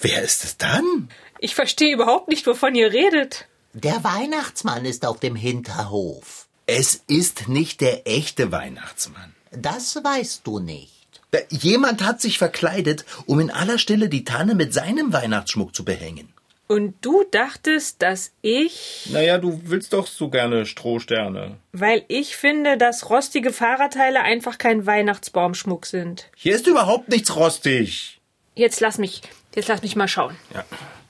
wer 0.00 0.22
ist 0.22 0.44
es 0.44 0.56
dann? 0.58 1.08
Ich 1.38 1.54
verstehe 1.54 1.94
überhaupt 1.94 2.28
nicht, 2.28 2.46
wovon 2.46 2.74
ihr 2.74 2.92
redet. 2.92 3.46
Der 3.72 4.02
Weihnachtsmann 4.04 4.84
ist 4.84 5.06
auf 5.06 5.20
dem 5.20 5.34
Hinterhof. 5.36 6.46
Es 6.66 7.02
ist 7.06 7.48
nicht 7.48 7.80
der 7.80 8.06
echte 8.06 8.52
Weihnachtsmann. 8.52 9.34
Das 9.50 9.96
weißt 9.96 10.42
du 10.46 10.58
nicht. 10.58 10.90
Da- 11.30 11.38
Jemand 11.48 12.02
hat 12.02 12.20
sich 12.20 12.38
verkleidet, 12.38 13.04
um 13.26 13.40
in 13.40 13.50
aller 13.50 13.78
Stille 13.78 14.08
die 14.08 14.24
Tanne 14.24 14.54
mit 14.54 14.74
seinem 14.74 15.12
Weihnachtsschmuck 15.12 15.74
zu 15.74 15.84
behängen. 15.84 16.32
Und 16.70 16.94
du 17.04 17.24
dachtest, 17.32 18.00
dass 18.00 18.30
ich, 18.42 19.08
Naja, 19.10 19.38
du 19.38 19.60
willst 19.64 19.92
doch 19.92 20.06
so 20.06 20.28
gerne 20.28 20.66
Strohsterne. 20.66 21.56
weil 21.72 22.04
ich 22.06 22.36
finde, 22.36 22.78
dass 22.78 23.10
rostige 23.10 23.52
Fahrradteile 23.52 24.20
einfach 24.22 24.56
kein 24.56 24.86
Weihnachtsbaumschmuck 24.86 25.84
sind. 25.84 26.30
Hier 26.36 26.54
ist 26.54 26.68
überhaupt 26.68 27.08
nichts 27.08 27.34
rostig. 27.34 28.20
Jetzt 28.54 28.78
lass 28.78 28.98
mich, 28.98 29.20
jetzt 29.56 29.66
lass 29.66 29.82
mich 29.82 29.96
mal 29.96 30.06
schauen. 30.06 30.36
Ja. 30.54 30.64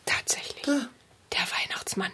Tatsächlich. 0.07 0.65
Der 0.65 1.47
Weihnachtsmann. 1.69 2.13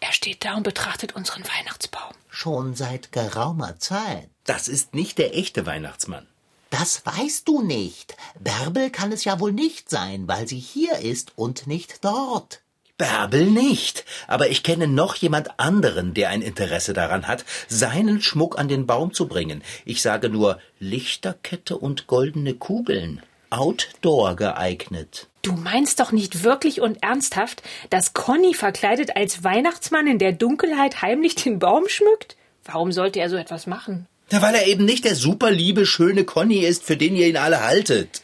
Er 0.00 0.12
steht 0.12 0.42
da 0.46 0.54
und 0.54 0.62
betrachtet 0.62 1.14
unseren 1.14 1.42
Weihnachtsbaum. 1.44 2.14
Schon 2.30 2.74
seit 2.74 3.12
geraumer 3.12 3.78
Zeit. 3.78 4.30
Das 4.44 4.68
ist 4.68 4.94
nicht 4.94 5.18
der 5.18 5.36
echte 5.36 5.66
Weihnachtsmann. 5.66 6.26
Das 6.70 7.04
weißt 7.04 7.46
du 7.46 7.60
nicht. 7.60 8.16
Bärbel 8.40 8.88
kann 8.88 9.12
es 9.12 9.24
ja 9.24 9.38
wohl 9.38 9.52
nicht 9.52 9.90
sein, 9.90 10.26
weil 10.28 10.48
sie 10.48 10.58
hier 10.58 10.98
ist 11.00 11.32
und 11.36 11.66
nicht 11.66 12.02
dort. 12.02 12.62
Bärbel 12.98 13.46
nicht. 13.46 14.04
Aber 14.26 14.48
ich 14.48 14.62
kenne 14.62 14.86
noch 14.86 15.14
jemand 15.16 15.58
anderen, 15.58 16.14
der 16.14 16.30
ein 16.30 16.42
Interesse 16.42 16.92
daran 16.92 17.28
hat, 17.28 17.44
seinen 17.68 18.22
Schmuck 18.22 18.58
an 18.58 18.68
den 18.68 18.86
Baum 18.86 19.12
zu 19.12 19.28
bringen. 19.28 19.62
Ich 19.84 20.02
sage 20.02 20.30
nur 20.30 20.58
Lichterkette 20.80 21.76
und 21.76 22.06
goldene 22.06 22.54
Kugeln. 22.54 23.22
Outdoor 23.50 24.34
geeignet. 24.36 25.28
Du 25.42 25.52
meinst 25.52 26.00
doch 26.00 26.10
nicht 26.10 26.42
wirklich 26.42 26.80
und 26.80 27.02
ernsthaft, 27.02 27.62
dass 27.90 28.14
Conny 28.14 28.54
verkleidet 28.54 29.14
als 29.14 29.44
Weihnachtsmann 29.44 30.08
in 30.08 30.18
der 30.18 30.32
Dunkelheit 30.32 31.02
heimlich 31.02 31.36
den 31.36 31.60
Baum 31.60 31.88
schmückt? 31.88 32.36
Warum 32.64 32.90
sollte 32.90 33.20
er 33.20 33.30
so 33.30 33.36
etwas 33.36 33.66
machen? 33.66 34.06
Ja, 34.32 34.42
weil 34.42 34.56
er 34.56 34.66
eben 34.66 34.84
nicht 34.84 35.04
der 35.04 35.14
superliebe, 35.14 35.86
schöne 35.86 36.24
Conny 36.24 36.58
ist, 36.58 36.82
für 36.82 36.96
den 36.96 37.14
ihr 37.14 37.28
ihn 37.28 37.36
alle 37.36 37.62
haltet. 37.62 38.22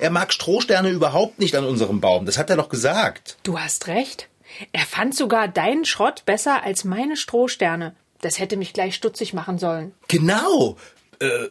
Er 0.00 0.10
mag 0.10 0.32
Strohsterne 0.32 0.90
überhaupt 0.90 1.38
nicht 1.38 1.54
an 1.56 1.64
unserem 1.64 2.00
Baum, 2.00 2.26
das 2.26 2.38
hat 2.38 2.50
er 2.50 2.56
doch 2.56 2.68
gesagt. 2.68 3.36
Du 3.42 3.58
hast 3.58 3.86
recht. 3.86 4.28
Er 4.72 4.84
fand 4.86 5.14
sogar 5.14 5.48
deinen 5.48 5.84
Schrott 5.84 6.24
besser 6.26 6.62
als 6.62 6.84
meine 6.84 7.16
Strohsterne. 7.16 7.94
Das 8.20 8.38
hätte 8.38 8.56
mich 8.56 8.72
gleich 8.72 8.94
stutzig 8.94 9.34
machen 9.34 9.58
sollen. 9.58 9.92
Genau. 10.08 10.76
Äh, 11.18 11.48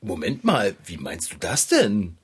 Moment 0.00 0.44
mal, 0.44 0.74
wie 0.84 0.96
meinst 0.96 1.32
du 1.32 1.36
das 1.38 1.66
denn? 1.66 2.16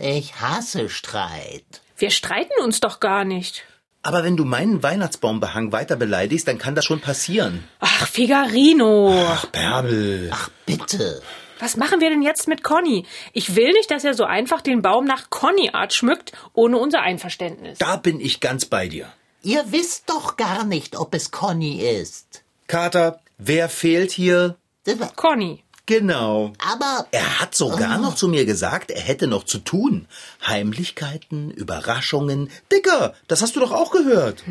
Ich 0.00 0.40
hasse 0.40 0.88
Streit. 0.88 1.64
Wir 1.96 2.10
streiten 2.10 2.52
uns 2.62 2.80
doch 2.80 3.00
gar 3.00 3.24
nicht. 3.24 3.64
Aber 4.02 4.24
wenn 4.24 4.36
du 4.36 4.44
meinen 4.44 4.82
Weihnachtsbaumbehang 4.82 5.70
weiter 5.72 5.96
beleidigst, 5.96 6.48
dann 6.48 6.58
kann 6.58 6.74
das 6.74 6.84
schon 6.84 7.00
passieren. 7.00 7.64
Ach, 7.78 8.08
Figarino. 8.08 9.14
Bärbel. 9.52 10.30
Ach, 10.32 10.50
bitte. 10.66 11.22
Was 11.62 11.76
machen 11.76 12.00
wir 12.00 12.10
denn 12.10 12.22
jetzt 12.22 12.48
mit 12.48 12.64
Conny? 12.64 13.06
Ich 13.32 13.54
will 13.54 13.70
nicht, 13.70 13.88
dass 13.92 14.02
er 14.02 14.14
so 14.14 14.24
einfach 14.24 14.62
den 14.62 14.82
Baum 14.82 15.04
nach 15.04 15.30
Conny-Art 15.30 15.94
schmückt, 15.94 16.32
ohne 16.54 16.76
unser 16.76 17.02
Einverständnis. 17.02 17.78
Da 17.78 17.94
bin 17.94 18.18
ich 18.18 18.40
ganz 18.40 18.64
bei 18.64 18.88
dir. 18.88 19.06
Ihr 19.42 19.62
wisst 19.68 20.10
doch 20.10 20.36
gar 20.36 20.64
nicht, 20.64 20.98
ob 20.98 21.14
es 21.14 21.30
Conny 21.30 21.80
ist. 21.80 22.42
Kater, 22.66 23.20
wer 23.38 23.68
fehlt 23.68 24.10
hier? 24.10 24.56
Conny. 25.14 25.62
Genau. 25.86 26.52
Aber 26.58 27.06
Er 27.12 27.38
hat 27.40 27.54
sogar 27.54 27.98
noch 27.98 28.16
zu 28.16 28.26
mir 28.26 28.44
gesagt, 28.44 28.90
er 28.90 29.00
hätte 29.00 29.28
noch 29.28 29.44
zu 29.44 29.58
tun. 29.58 30.08
Heimlichkeiten, 30.44 31.52
Überraschungen. 31.52 32.50
Dicker, 32.72 33.14
das 33.28 33.40
hast 33.40 33.54
du 33.54 33.60
doch 33.60 33.70
auch 33.70 33.92
gehört. 33.92 34.42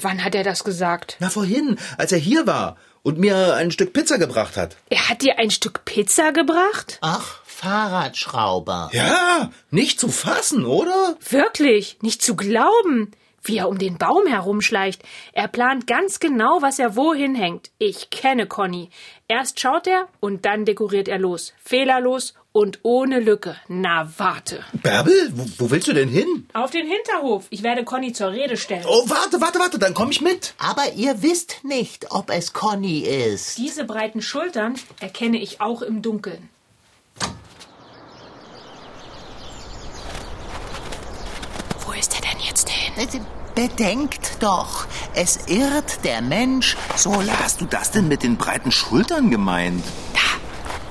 Wann 0.00 0.24
hat 0.24 0.34
er 0.34 0.44
das 0.44 0.64
gesagt? 0.64 1.16
Na 1.20 1.28
vorhin, 1.28 1.78
als 1.98 2.12
er 2.12 2.18
hier 2.18 2.46
war 2.46 2.78
und 3.06 3.18
mir 3.18 3.54
ein 3.54 3.70
Stück 3.70 3.92
Pizza 3.92 4.18
gebracht 4.18 4.56
hat. 4.56 4.76
Er 4.90 5.08
hat 5.08 5.22
dir 5.22 5.38
ein 5.38 5.52
Stück 5.52 5.84
Pizza 5.84 6.32
gebracht? 6.32 6.98
ach, 7.02 7.40
Fahrradschrauber. 7.44 8.90
Ja, 8.92 9.52
nicht 9.70 10.00
zu 10.00 10.08
fassen, 10.08 10.66
oder? 10.66 11.16
Wirklich? 11.30 11.98
Nicht 12.02 12.20
zu 12.20 12.34
glauben. 12.34 13.12
Wie 13.44 13.58
er 13.58 13.68
um 13.68 13.78
den 13.78 13.96
Baum 13.96 14.26
herumschleicht. 14.26 15.02
Er 15.32 15.46
plant 15.46 15.86
ganz 15.86 16.18
genau, 16.18 16.62
was 16.62 16.80
er 16.80 16.96
wohin 16.96 17.36
hängt. 17.36 17.70
Ich 17.78 18.10
kenne 18.10 18.48
Conny. 18.48 18.90
Erst 19.28 19.60
schaut 19.60 19.86
er 19.86 20.08
und 20.18 20.44
dann 20.44 20.64
dekoriert 20.64 21.06
er 21.06 21.20
los. 21.20 21.52
Fehlerlos 21.62 22.34
und 22.56 22.78
ohne 22.82 23.20
Lücke. 23.20 23.54
Na, 23.68 24.10
warte. 24.16 24.64
Bärbel, 24.72 25.30
wo, 25.34 25.44
wo 25.58 25.70
willst 25.70 25.88
du 25.88 25.92
denn 25.92 26.08
hin? 26.08 26.48
Auf 26.54 26.70
den 26.70 26.86
Hinterhof. 26.86 27.44
Ich 27.50 27.62
werde 27.62 27.84
Conny 27.84 28.14
zur 28.14 28.30
Rede 28.32 28.56
stellen. 28.56 28.84
Oh, 28.88 29.04
warte, 29.08 29.40
warte, 29.42 29.58
warte, 29.58 29.78
dann 29.78 29.92
komm 29.92 30.10
ich 30.10 30.22
mit. 30.22 30.54
Aber 30.58 30.94
ihr 30.94 31.22
wisst 31.22 31.64
nicht, 31.64 32.10
ob 32.12 32.30
es 32.30 32.54
Conny 32.54 33.00
ist. 33.00 33.58
Diese 33.58 33.84
breiten 33.84 34.22
Schultern 34.22 34.74
erkenne 35.00 35.38
ich 35.38 35.60
auch 35.60 35.82
im 35.82 36.00
Dunkeln. 36.00 36.48
Wo 41.84 41.92
ist 41.92 42.14
er 42.14 42.22
denn 42.22 42.40
jetzt 42.40 42.70
hin? 42.70 43.26
Bedenkt 43.54 44.36
doch, 44.40 44.86
es 45.14 45.46
irrt 45.46 46.04
der 46.04 46.20
Mensch 46.20 46.76
so 46.94 47.22
hast 47.40 47.60
du 47.62 47.64
das 47.64 47.90
denn 47.90 48.06
mit 48.06 48.22
den 48.22 48.36
breiten 48.36 48.70
Schultern 48.70 49.30
gemeint? 49.30 49.82
Da, 50.12 50.20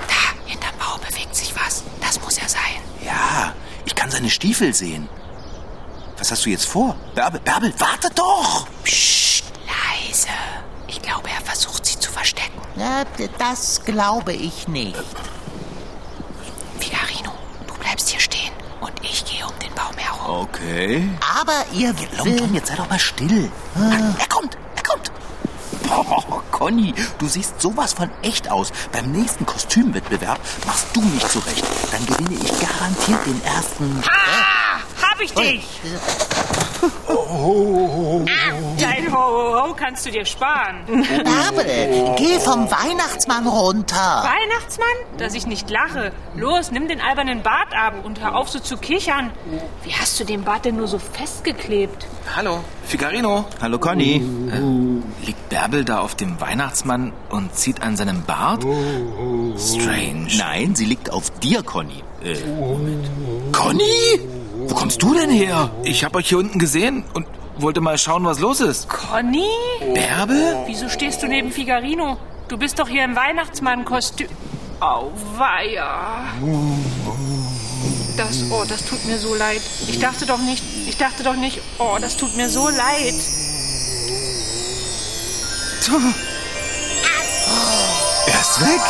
da, 0.08 0.48
hinterm 0.48 0.74
Baum 0.80 1.00
bewegt 1.08 1.36
sich 1.36 1.54
was. 1.56 1.84
Das 2.02 2.20
muss 2.22 2.38
er 2.40 2.50
sein. 2.50 2.82
Ja, 3.06 3.54
ich 3.86 3.95
kann 4.06 4.12
seine 4.12 4.30
Stiefel 4.30 4.72
sehen. 4.72 5.10
Was 6.20 6.30
hast 6.30 6.46
du 6.46 6.52
jetzt 6.52 6.68
vor? 6.68 6.96
Bärbel, 7.16 7.40
Bärbel, 7.40 7.74
warte 7.80 8.08
doch! 8.14 8.68
Psst, 8.84 9.46
leise. 9.66 10.28
Ich 10.88 11.02
glaube, 11.02 11.28
er 11.28 11.42
versucht, 11.42 11.88
sie 11.88 11.98
zu 11.98 12.12
verstecken. 12.12 12.62
Na, 12.76 13.04
das 13.40 13.84
glaube 13.84 14.34
ich 14.34 14.68
nicht. 14.68 14.96
Figarino, 16.80 17.32
du 17.66 17.74
bleibst 17.80 18.10
hier 18.10 18.20
stehen 18.20 18.54
und 18.80 18.94
ich 19.02 19.26
gehe 19.26 19.44
um 19.44 19.58
den 19.58 19.74
Baum 19.74 19.98
herum. 19.98 20.42
Okay. 20.44 21.10
Aber 21.42 21.66
ihr. 21.74 21.96
Lom, 22.20 22.54
jetzt 22.54 22.68
sei 22.68 22.76
doch 22.76 22.88
mal 22.88 23.00
still. 23.00 23.52
Ah, 23.74 24.14
er 24.20 24.28
kommt. 24.28 24.56
Oh, 26.10 26.42
Conny, 26.52 26.94
du 27.18 27.28
siehst 27.28 27.60
sowas 27.60 27.94
von 27.94 28.10
echt 28.22 28.52
aus. 28.52 28.72
Beim 28.92 29.12
nächsten 29.12 29.46
Kostümwettbewerb 29.46 30.40
machst 30.66 30.88
du 30.94 31.02
mich 31.02 31.26
zurecht. 31.28 31.66
Dann 31.92 32.06
gewinne 32.06 32.40
ich 32.44 32.52
garantiert 32.60 33.26
den 33.26 33.44
ersten. 33.44 34.04
Ah, 34.08 34.80
hab 35.02 35.20
ich 35.20 35.34
dich! 35.34 35.66
Dein 38.78 39.12
Ho-Ho-Ho 39.12 39.74
kannst 39.74 40.06
du 40.06 40.12
dir 40.12 40.26
sparen. 40.26 40.86
Bärbel, 40.86 42.16
geh 42.18 42.40
vom 42.40 42.70
Weihnachtsmann 42.70 43.48
runter. 43.48 43.96
Weihnachtsmann? 44.24 44.88
Dass 45.18 45.34
ich 45.34 45.48
nicht 45.48 45.70
lache. 45.70 46.12
Los, 46.36 46.70
nimm 46.72 46.88
den 46.88 47.02
albernen 47.02 47.42
Bart 47.42 47.74
ab 47.74 47.94
und 48.04 48.22
hör 48.22 48.36
auf 48.36 48.50
so 48.50 48.60
zu 48.60 48.78
kichern. 48.78 49.32
Wie 49.84 49.94
hast 49.94 50.20
du 50.20 50.24
den 50.24 50.44
Bart 50.44 50.66
denn 50.66 50.76
nur 50.76 50.88
so 50.88 51.00
festgeklebt? 51.00 52.06
Hallo, 52.36 52.60
Figarino. 52.86 53.46
Hallo, 53.62 53.80
Conny. 53.80 54.95
Liegt 55.26 55.50
Bärbel 55.50 55.84
da 55.84 56.00
auf 56.00 56.14
dem 56.14 56.40
Weihnachtsmann 56.40 57.12
und 57.30 57.56
zieht 57.56 57.82
an 57.82 57.98
seinem 57.98 58.24
Bart? 58.24 58.62
Strange. 59.58 60.28
Nein, 60.38 60.76
sie 60.76 60.86
liegt 60.86 61.12
auf 61.12 61.32
dir, 61.40 61.64
Conny. 61.64 62.04
Äh, 62.24 62.36
Conny? 63.52 64.20
Wo 64.68 64.76
kommst 64.76 65.02
du 65.02 65.16
denn 65.16 65.32
her? 65.32 65.72
Ich 65.84 66.04
habe 66.04 66.20
euch 66.20 66.30
hier 66.30 66.38
unten 66.38 66.60
gesehen 66.60 67.04
und 67.14 67.26
wollte 67.58 67.82
mal 67.82 67.98
schauen, 67.98 68.24
was 68.26 68.40
los 68.40 68.60
ist. 68.60 68.88
Conny? 68.88 69.48
Bärbel? 69.94 70.58
Wieso 70.68 70.90
stehst 70.90 71.24
du 71.24 71.28
neben 71.28 71.52
Figarino? 71.52 72.18
Du 72.48 72.58
bist 72.58 72.78
doch 72.78 72.88
hier 72.88 73.04
im 73.04 73.16
Weihnachtsmann-Kostüm. 73.16 74.28
Auweia. 74.80 76.26
Das, 78.18 78.44
oh, 78.52 78.64
das 78.68 78.86
tut 78.86 79.04
mir 79.06 79.18
so 79.18 79.34
leid. 79.34 79.62
Ich 79.88 80.00
dachte 80.00 80.26
doch 80.26 80.40
nicht, 80.40 80.64
ich 80.88 80.98
dachte 80.98 81.24
doch 81.24 81.36
nicht, 81.36 81.60
oh, 81.80 81.98
das 82.00 82.18
tut 82.18 82.36
mir 82.38 82.50
so 82.50 82.70
leid. 82.70 83.16
Er 85.88 85.94
ist 88.42 88.60
weg. 88.60 88.82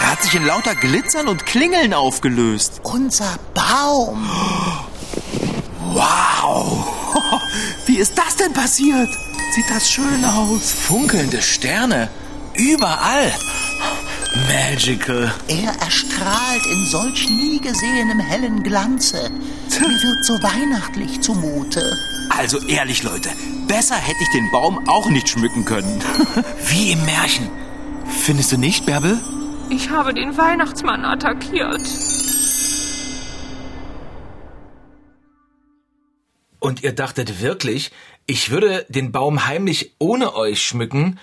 Er 0.00 0.12
hat 0.12 0.22
sich 0.22 0.34
in 0.34 0.44
lauter 0.44 0.74
Glitzern 0.74 1.28
und 1.28 1.46
Klingeln 1.46 1.94
aufgelöst. 1.94 2.80
Unser 2.82 3.38
Baum. 3.54 4.28
Wow. 5.92 6.86
Wie 7.86 7.96
ist 7.96 8.18
das 8.18 8.36
denn 8.36 8.52
passiert? 8.52 9.08
Sieht 9.54 9.70
das 9.70 9.90
schön 9.90 10.22
aus. 10.26 10.72
Funkelnde 10.72 11.40
Sterne. 11.40 12.10
Überall. 12.54 13.32
Magical. 14.46 15.32
Er 15.48 15.72
erstrahlt 15.80 16.66
in 16.66 16.84
solch 16.86 17.30
nie 17.30 17.60
gesehenem 17.60 18.20
hellen 18.20 18.62
Glanze. 18.62 19.30
Mir 19.70 19.88
wird 19.88 20.24
so 20.26 20.34
weihnachtlich 20.42 21.22
zumute. 21.22 21.96
Also 22.40 22.58
ehrlich, 22.68 23.02
Leute, 23.02 23.28
besser 23.68 23.96
hätte 23.96 24.22
ich 24.22 24.30
den 24.30 24.50
Baum 24.50 24.88
auch 24.88 25.10
nicht 25.10 25.28
schmücken 25.28 25.66
können. 25.66 26.02
Wie 26.70 26.92
im 26.92 27.04
Märchen. 27.04 27.50
Findest 28.06 28.52
du 28.52 28.56
nicht, 28.56 28.86
Bärbel? 28.86 29.20
Ich 29.68 29.90
habe 29.90 30.14
den 30.14 30.38
Weihnachtsmann 30.38 31.04
attackiert. 31.04 31.82
Und 36.60 36.82
ihr 36.82 36.94
dachtet 36.94 37.42
wirklich, 37.42 37.92
ich 38.24 38.50
würde 38.50 38.86
den 38.88 39.12
Baum 39.12 39.46
heimlich 39.46 39.92
ohne 39.98 40.34
euch 40.34 40.62
schmücken? 40.62 41.18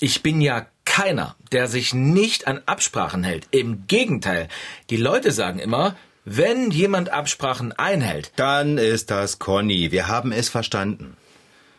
Ich 0.00 0.22
bin 0.22 0.40
ja 0.40 0.64
keiner, 0.86 1.36
der 1.52 1.68
sich 1.68 1.92
nicht 1.92 2.46
an 2.46 2.62
Absprachen 2.64 3.22
hält. 3.22 3.48
Im 3.50 3.86
Gegenteil. 3.86 4.48
Die 4.88 4.96
Leute 4.96 5.30
sagen 5.30 5.58
immer, 5.58 5.94
wenn 6.24 6.70
jemand 6.70 7.10
Absprachen 7.10 7.72
einhält, 7.72 8.32
Dann 8.36 8.78
ist 8.78 9.10
das 9.10 9.38
Conny. 9.38 9.90
Wir 9.90 10.08
haben 10.08 10.32
es 10.32 10.48
verstanden. 10.48 11.16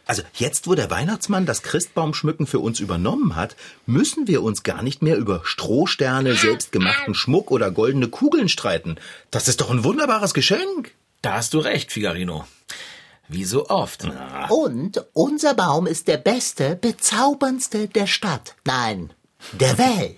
Also 0.07 0.21
jetzt, 0.35 0.67
wo 0.67 0.75
der 0.75 0.91
Weihnachtsmann 0.91 1.47
das 1.47 1.63
Christbaumschmücken 1.63 2.45
für 2.45 2.59
uns 2.59 2.79
übernommen 2.79 3.35
hat, 3.35 3.55
müssen 3.87 4.27
wir 4.27 4.43
uns 4.43 4.61
gar 4.61 4.83
nicht 4.83 5.01
mehr 5.01 5.17
über 5.17 5.41
Strohsterne, 5.43 6.35
selbstgemachten 6.35 7.15
Schmuck 7.15 7.49
oder 7.49 7.71
goldene 7.71 8.07
Kugeln 8.07 8.47
streiten. 8.47 8.97
Das 9.31 9.47
ist 9.47 9.61
doch 9.61 9.71
ein 9.71 9.83
wunderbares 9.83 10.35
Geschenk. 10.35 10.91
da 11.23 11.33
hast 11.33 11.55
du 11.55 11.59
recht, 11.59 11.91
Figarino. 11.91 12.45
Wie 13.27 13.45
so 13.45 13.67
oft. 13.69 14.07
Und 14.49 15.03
unser 15.13 15.55
Baum 15.55 15.87
ist 15.87 16.07
der 16.07 16.17
beste, 16.17 16.75
bezauberndste 16.75 17.87
der 17.87 18.05
Stadt. 18.05 18.55
Nein, 18.63 19.11
der 19.53 19.79
Welt. 19.79 20.17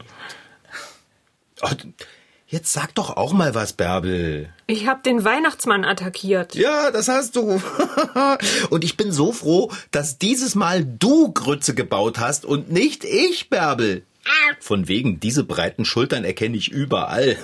Jetzt 2.50 2.72
sag 2.72 2.96
doch 2.96 3.18
auch 3.18 3.34
mal 3.34 3.56
was, 3.56 3.74
Bärbel. 3.74 4.50
Ich 4.68 4.88
habe 4.88 5.02
den 5.04 5.26
Weihnachtsmann 5.26 5.84
attackiert. 5.84 6.56
Ja, 6.56 6.92
das 6.92 7.10
hast 7.10 7.36
du. 7.36 7.62
und 8.70 8.84
ich 8.86 8.96
bin 8.96 9.12
so 9.12 9.34
froh, 9.34 9.70
dass 9.92 10.18
dieses 10.18 10.56
Mal 10.56 10.86
du 10.86 11.32
Grütze 11.34 11.76
gebaut 11.76 12.20
hast 12.20 12.46
und 12.46 12.72
nicht 12.72 13.04
ich, 13.04 13.50
Bärbel. 13.50 14.04
Von 14.62 14.88
wegen, 14.88 15.20
diese 15.20 15.44
breiten 15.44 15.84
Schultern 15.84 16.24
erkenne 16.24 16.56
ich 16.56 16.70
überall. 16.70 17.36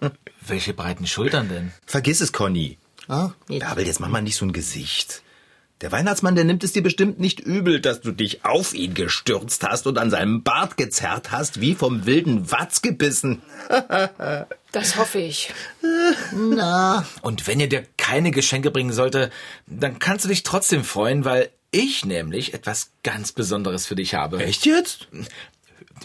Welche 0.46 0.72
breiten 0.72 1.06
Schultern 1.06 1.48
denn? 1.48 1.72
Vergiss 1.86 2.20
es, 2.20 2.32
Conny. 2.32 2.78
Jetzt- 3.48 3.60
Bärbel, 3.60 3.86
jetzt 3.86 3.98
mach 4.00 4.08
mal 4.08 4.22
nicht 4.22 4.36
so 4.36 4.44
ein 4.46 4.52
Gesicht. 4.52 5.22
Der 5.80 5.90
Weihnachtsmann, 5.92 6.34
der 6.36 6.44
nimmt 6.44 6.62
es 6.64 6.72
dir 6.72 6.82
bestimmt 6.82 7.18
nicht 7.20 7.40
übel, 7.40 7.80
dass 7.80 8.00
du 8.00 8.12
dich 8.12 8.44
auf 8.44 8.72
ihn 8.74 8.94
gestürzt 8.94 9.64
hast 9.64 9.86
und 9.86 9.98
an 9.98 10.08
seinem 10.08 10.42
Bart 10.42 10.76
gezerrt 10.76 11.32
hast, 11.32 11.60
wie 11.60 11.74
vom 11.74 12.06
wilden 12.06 12.50
Watz 12.50 12.82
gebissen. 12.82 13.42
Das 14.72 14.96
hoffe 14.96 15.20
ich. 15.20 15.52
Na, 16.32 17.06
Und 17.22 17.46
wenn 17.46 17.60
ihr 17.60 17.68
dir 17.68 17.86
keine 17.96 18.32
Geschenke 18.32 18.72
bringen 18.72 18.92
sollte, 18.92 19.30
dann 19.68 20.00
kannst 20.00 20.24
du 20.24 20.28
dich 20.28 20.42
trotzdem 20.42 20.82
freuen, 20.82 21.24
weil 21.24 21.50
ich 21.70 22.04
nämlich 22.04 22.54
etwas 22.54 22.90
ganz 23.04 23.30
Besonderes 23.30 23.86
für 23.86 23.94
dich 23.94 24.14
habe. 24.14 24.42
Echt 24.44 24.66
jetzt? 24.66 25.06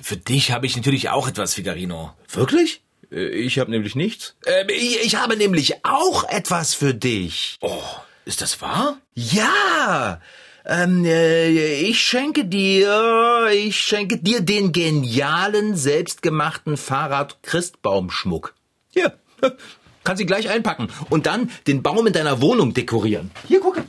Für 0.03 0.17
dich 0.17 0.51
habe 0.51 0.67
ich 0.67 0.75
natürlich 0.75 1.09
auch 1.09 1.27
etwas, 1.27 1.55
Figarino. 1.55 2.13
Wirklich? 2.31 2.81
Äh, 3.11 3.29
Ich 3.29 3.57
habe 3.57 3.71
nämlich 3.71 3.95
nichts. 3.95 4.35
Äh, 4.45 4.71
ich, 4.71 5.01
ich 5.03 5.15
habe 5.15 5.35
nämlich 5.35 5.83
auch 5.83 6.29
etwas 6.29 6.75
für 6.75 6.93
dich. 6.93 7.57
Oh, 7.61 7.81
Ist 8.29 8.43
das 8.43 8.61
wahr? 8.61 8.97
Ja! 9.15 10.21
Ähm, 10.63 11.03
äh, 11.03 11.49
ich 11.81 11.99
schenke 11.99 12.45
dir, 12.45 13.47
ich 13.51 13.75
schenke 13.75 14.19
dir 14.19 14.41
den 14.41 14.71
genialen, 14.71 15.75
selbstgemachten 15.75 16.77
Fahrrad-Christbaumschmuck. 16.77 18.53
Hier, 18.91 19.17
kannst 20.03 20.21
ihn 20.21 20.27
gleich 20.27 20.47
einpacken 20.47 20.89
und 21.09 21.25
dann 21.25 21.49
den 21.65 21.81
Baum 21.81 22.05
in 22.05 22.13
deiner 22.13 22.39
Wohnung 22.39 22.75
dekorieren. 22.75 23.31
Hier, 23.47 23.61
gucke. 23.61 23.83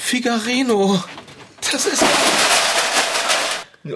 Figarino. 0.00 1.00
Das 1.70 1.86
ist. 1.86 2.02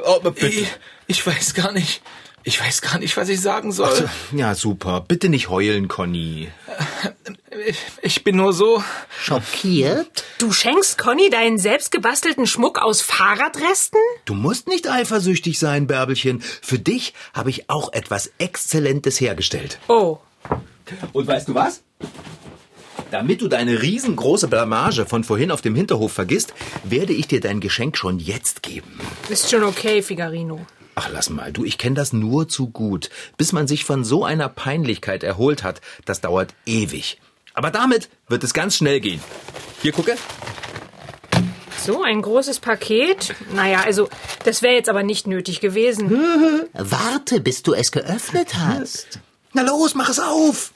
Oh, 0.05 0.21
bitte. 0.21 0.47
Ich, 0.47 0.69
ich 1.09 1.27
weiß 1.27 1.55
gar 1.55 1.73
nicht. 1.73 2.01
Ich 2.45 2.61
weiß 2.61 2.81
gar 2.81 3.01
nicht, 3.01 3.17
was 3.17 3.29
ich 3.29 3.41
sagen 3.41 3.73
soll. 3.73 4.09
Ja, 4.31 4.55
super. 4.55 5.01
Bitte 5.01 5.29
nicht 5.29 5.49
heulen, 5.49 5.89
Conny. 5.89 6.47
Ich, 7.65 7.79
ich 8.03 8.25
bin 8.25 8.37
nur 8.37 8.53
so. 8.53 8.83
Schockiert? 9.23 10.25
Du 10.39 10.53
schenkst 10.53 10.99
Conny 10.99 11.31
deinen 11.31 11.59
selbstgebastelten 11.59 12.47
Schmuck 12.47 12.79
aus 12.79 13.01
Fahrradresten? 13.01 14.01
Du 14.25 14.35
musst 14.35 14.69
nicht 14.69 14.91
eifersüchtig 14.91 15.59
sein, 15.59 15.87
Bärbelchen. 15.87 16.41
Für 16.41 16.79
dich 16.79 17.15
habe 17.33 17.51
ich 17.51 17.71
auch 17.71 17.93
etwas 17.93 18.33
Exzellentes 18.39 19.21
hergestellt. 19.21 19.79
Oh. 19.89 20.19
Und 21.13 21.27
weißt 21.27 21.49
du 21.49 21.55
was? 21.55 21.83
Damit 23.11 23.41
du 23.41 23.49
deine 23.49 23.81
riesengroße 23.83 24.49
Blamage 24.49 25.07
von 25.07 25.25
vorhin 25.25 25.51
auf 25.51 25.63
dem 25.63 25.75
Hinterhof 25.75 26.13
vergisst, 26.13 26.53
werde 26.85 27.13
ich 27.13 27.29
dir 27.29 27.41
dein 27.41 27.61
Geschenk 27.61 27.97
schon 27.97 28.19
jetzt 28.19 28.63
geben. 28.63 29.01
Ist 29.29 29.51
schon 29.51 29.63
okay, 29.63 30.03
Figarino. 30.03 30.67
Ach, 30.97 31.09
lass 31.13 31.31
mal, 31.31 31.53
du, 31.53 31.65
ich 31.65 31.79
kenne 31.79 31.95
das 31.95 32.13
nur 32.13 32.49
zu 32.49 32.69
gut. 32.69 33.11
Bis 33.37 33.53
man 33.53 33.69
sich 33.69 33.85
von 33.85 34.03
so 34.03 34.25
einer 34.25 34.49
Peinlichkeit 34.49 35.23
erholt 35.23 35.63
hat, 35.63 35.81
das 36.05 36.21
dauert 36.21 36.55
ewig. 36.65 37.19
Aber 37.57 37.71
damit 37.71 38.11
wird 38.29 38.45
es 38.45 38.53
ganz 38.53 38.77
schnell 38.77 39.01
gehen. 39.01 39.21
Hier, 39.81 39.91
gucke. 39.91 40.17
So, 41.83 42.03
ein 42.03 42.21
großes 42.21 42.61
Paket. 42.61 43.35
Naja, 43.55 43.81
also, 43.83 44.11
das 44.45 44.61
wäre 44.61 44.75
jetzt 44.75 44.91
aber 44.91 45.03
nicht 45.03 45.27
nötig 45.27 45.61
gewesen. 45.61 46.11
Warte, 46.75 47.41
bis 47.41 47.63
du 47.63 47.73
es 47.73 47.93
geöffnet 47.93 48.57
hast. 48.59 49.21
Na 49.55 49.63
los, 49.63 49.95
mach 49.95 50.11
es 50.11 50.21
auf. 50.21 50.71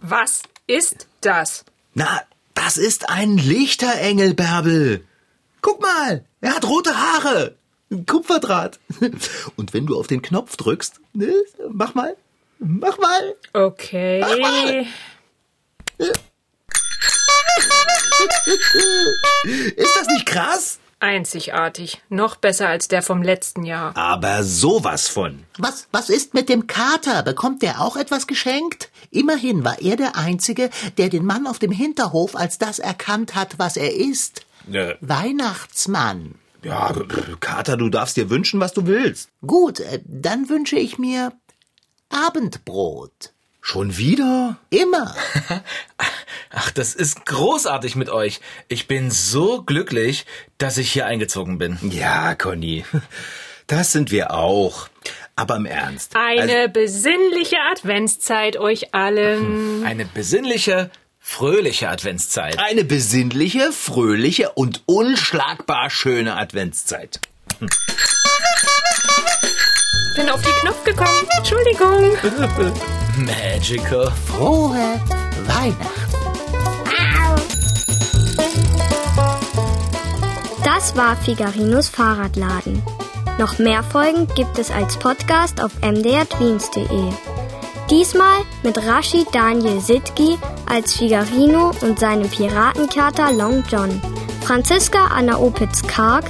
Was 0.00 0.42
ist 0.66 1.08
das? 1.22 1.64
Na, 1.94 2.20
das 2.52 2.76
ist 2.76 3.08
ein 3.08 3.38
Lichterengel, 3.38 4.34
Bärbel. 4.34 5.04
Guck 5.62 5.80
mal, 5.80 6.22
er 6.42 6.54
hat 6.54 6.68
rote 6.68 6.94
Haare. 6.94 7.56
Kupferdraht. 8.04 8.78
Und 9.56 9.72
wenn 9.72 9.86
du 9.86 9.98
auf 9.98 10.06
den 10.06 10.20
Knopf 10.20 10.56
drückst, 10.56 11.00
ne, 11.14 11.32
mach 11.70 11.94
mal, 11.94 12.14
mach 12.58 12.98
mal. 12.98 13.34
Okay. 13.52 14.86
Ist 19.76 19.96
das 19.98 20.06
nicht 20.08 20.26
krass? 20.26 20.78
Einzigartig. 20.98 22.00
Noch 22.08 22.36
besser 22.36 22.68
als 22.68 22.88
der 22.88 23.02
vom 23.02 23.22
letzten 23.22 23.64
Jahr. 23.64 23.94
Aber 23.96 24.42
sowas 24.42 25.08
von. 25.08 25.44
Was, 25.58 25.88
was 25.92 26.08
ist 26.08 26.32
mit 26.32 26.48
dem 26.48 26.66
Kater? 26.66 27.22
Bekommt 27.22 27.60
der 27.62 27.82
auch 27.82 27.96
etwas 27.96 28.26
geschenkt? 28.26 28.90
Immerhin 29.10 29.62
war 29.62 29.80
er 29.80 29.96
der 29.96 30.16
Einzige, 30.16 30.70
der 30.96 31.10
den 31.10 31.26
Mann 31.26 31.46
auf 31.46 31.58
dem 31.58 31.70
Hinterhof 31.70 32.34
als 32.34 32.56
das 32.58 32.78
erkannt 32.78 33.34
hat, 33.34 33.58
was 33.58 33.76
er 33.76 33.94
ist. 33.94 34.46
Äh, 34.72 34.94
Weihnachtsmann. 35.00 36.36
ja, 36.62 36.92
Kater, 37.40 37.76
du 37.76 37.90
darfst 37.90 38.16
dir 38.16 38.30
wünschen, 38.30 38.58
was 38.58 38.72
du 38.72 38.86
willst. 38.86 39.28
Gut, 39.46 39.80
äh, 39.80 40.00
dann 40.06 40.48
wünsche 40.48 40.76
ich 40.76 40.98
mir 40.98 41.32
Abendbrot. 42.10 43.32
Schon 43.60 43.96
wieder? 43.96 44.58
Immer. 44.70 45.14
Ach, 46.50 46.70
das 46.70 46.94
ist 46.94 47.26
großartig 47.26 47.96
mit 47.96 48.10
euch. 48.10 48.40
Ich 48.68 48.86
bin 48.86 49.10
so 49.10 49.62
glücklich, 49.62 50.24
dass 50.56 50.78
ich 50.78 50.92
hier 50.92 51.06
eingezogen 51.06 51.58
bin. 51.58 51.78
Ja, 51.90 52.34
Conny. 52.34 52.84
Das 53.68 53.90
sind 53.90 54.12
wir 54.12 54.32
auch. 54.32 54.88
Aber 55.34 55.56
im 55.56 55.66
Ernst. 55.66 56.14
Eine 56.14 56.68
besinnliche 56.68 57.56
Adventszeit 57.68 58.56
euch 58.58 58.94
allen. 58.94 59.84
Eine 59.84 60.04
besinnliche, 60.04 60.88
fröhliche 61.18 61.88
Adventszeit. 61.88 62.60
Eine 62.60 62.84
besinnliche, 62.84 63.72
fröhliche 63.72 64.52
und 64.52 64.84
unschlagbar 64.86 65.90
schöne 65.90 66.36
Adventszeit. 66.36 67.18
Bin 70.16 70.30
auf 70.30 70.40
den 70.40 70.52
Knopf 70.62 70.82
gekommen. 70.82 71.28
Entschuldigung. 71.36 72.16
Magical. 73.26 74.10
Frohe 74.26 74.98
Weihnachten. 75.46 76.06
Das 80.64 80.96
war 80.96 81.16
Figarinos 81.16 81.90
Fahrradladen. 81.90 82.82
Noch 83.38 83.58
mehr 83.58 83.82
Folgen 83.82 84.26
gibt 84.34 84.58
es 84.58 84.70
als 84.70 84.96
Podcast 84.96 85.62
auf 85.62 85.72
mdrtweens.de. 85.82 87.12
Diesmal 87.90 88.40
mit 88.62 88.78
Rashid 88.86 89.26
Daniel 89.32 89.80
Sitki 89.80 90.38
als 90.64 90.94
Figarino 90.94 91.72
und 91.82 91.98
seinem 91.98 92.30
Piratenkater 92.30 93.32
Long 93.32 93.62
John, 93.70 94.00
Franziska 94.40 95.08
Anna 95.08 95.36
Opitz-Karg, 95.36 96.24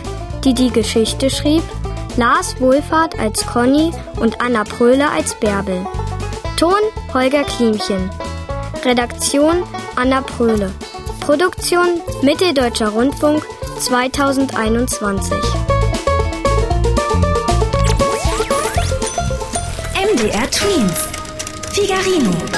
die 0.45 0.55
die 0.55 0.71
Geschichte 0.71 1.31
schrieb, 1.31 1.63
Lars 2.17 2.59
Wohlfahrt 2.61 3.19
als 3.19 3.45
Conny 3.47 3.93
und 4.19 4.41
Anna 4.41 4.65
Pröhle 4.65 5.11
als 5.11 5.35
Bärbel. 5.35 5.87
Ton 6.57 6.81
Holger 7.13 7.45
Klimchen. 7.45 8.11
Redaktion 8.85 9.65
Anna 9.97 10.23
Pröhle. 10.23 10.73
Produktion 11.21 12.01
Mitteldeutscher 12.23 12.89
Rundfunk 12.89 13.45
2021. 13.81 15.37
MDR 19.95 20.51
Twins. 20.51 21.09
Figarino. 21.73 22.56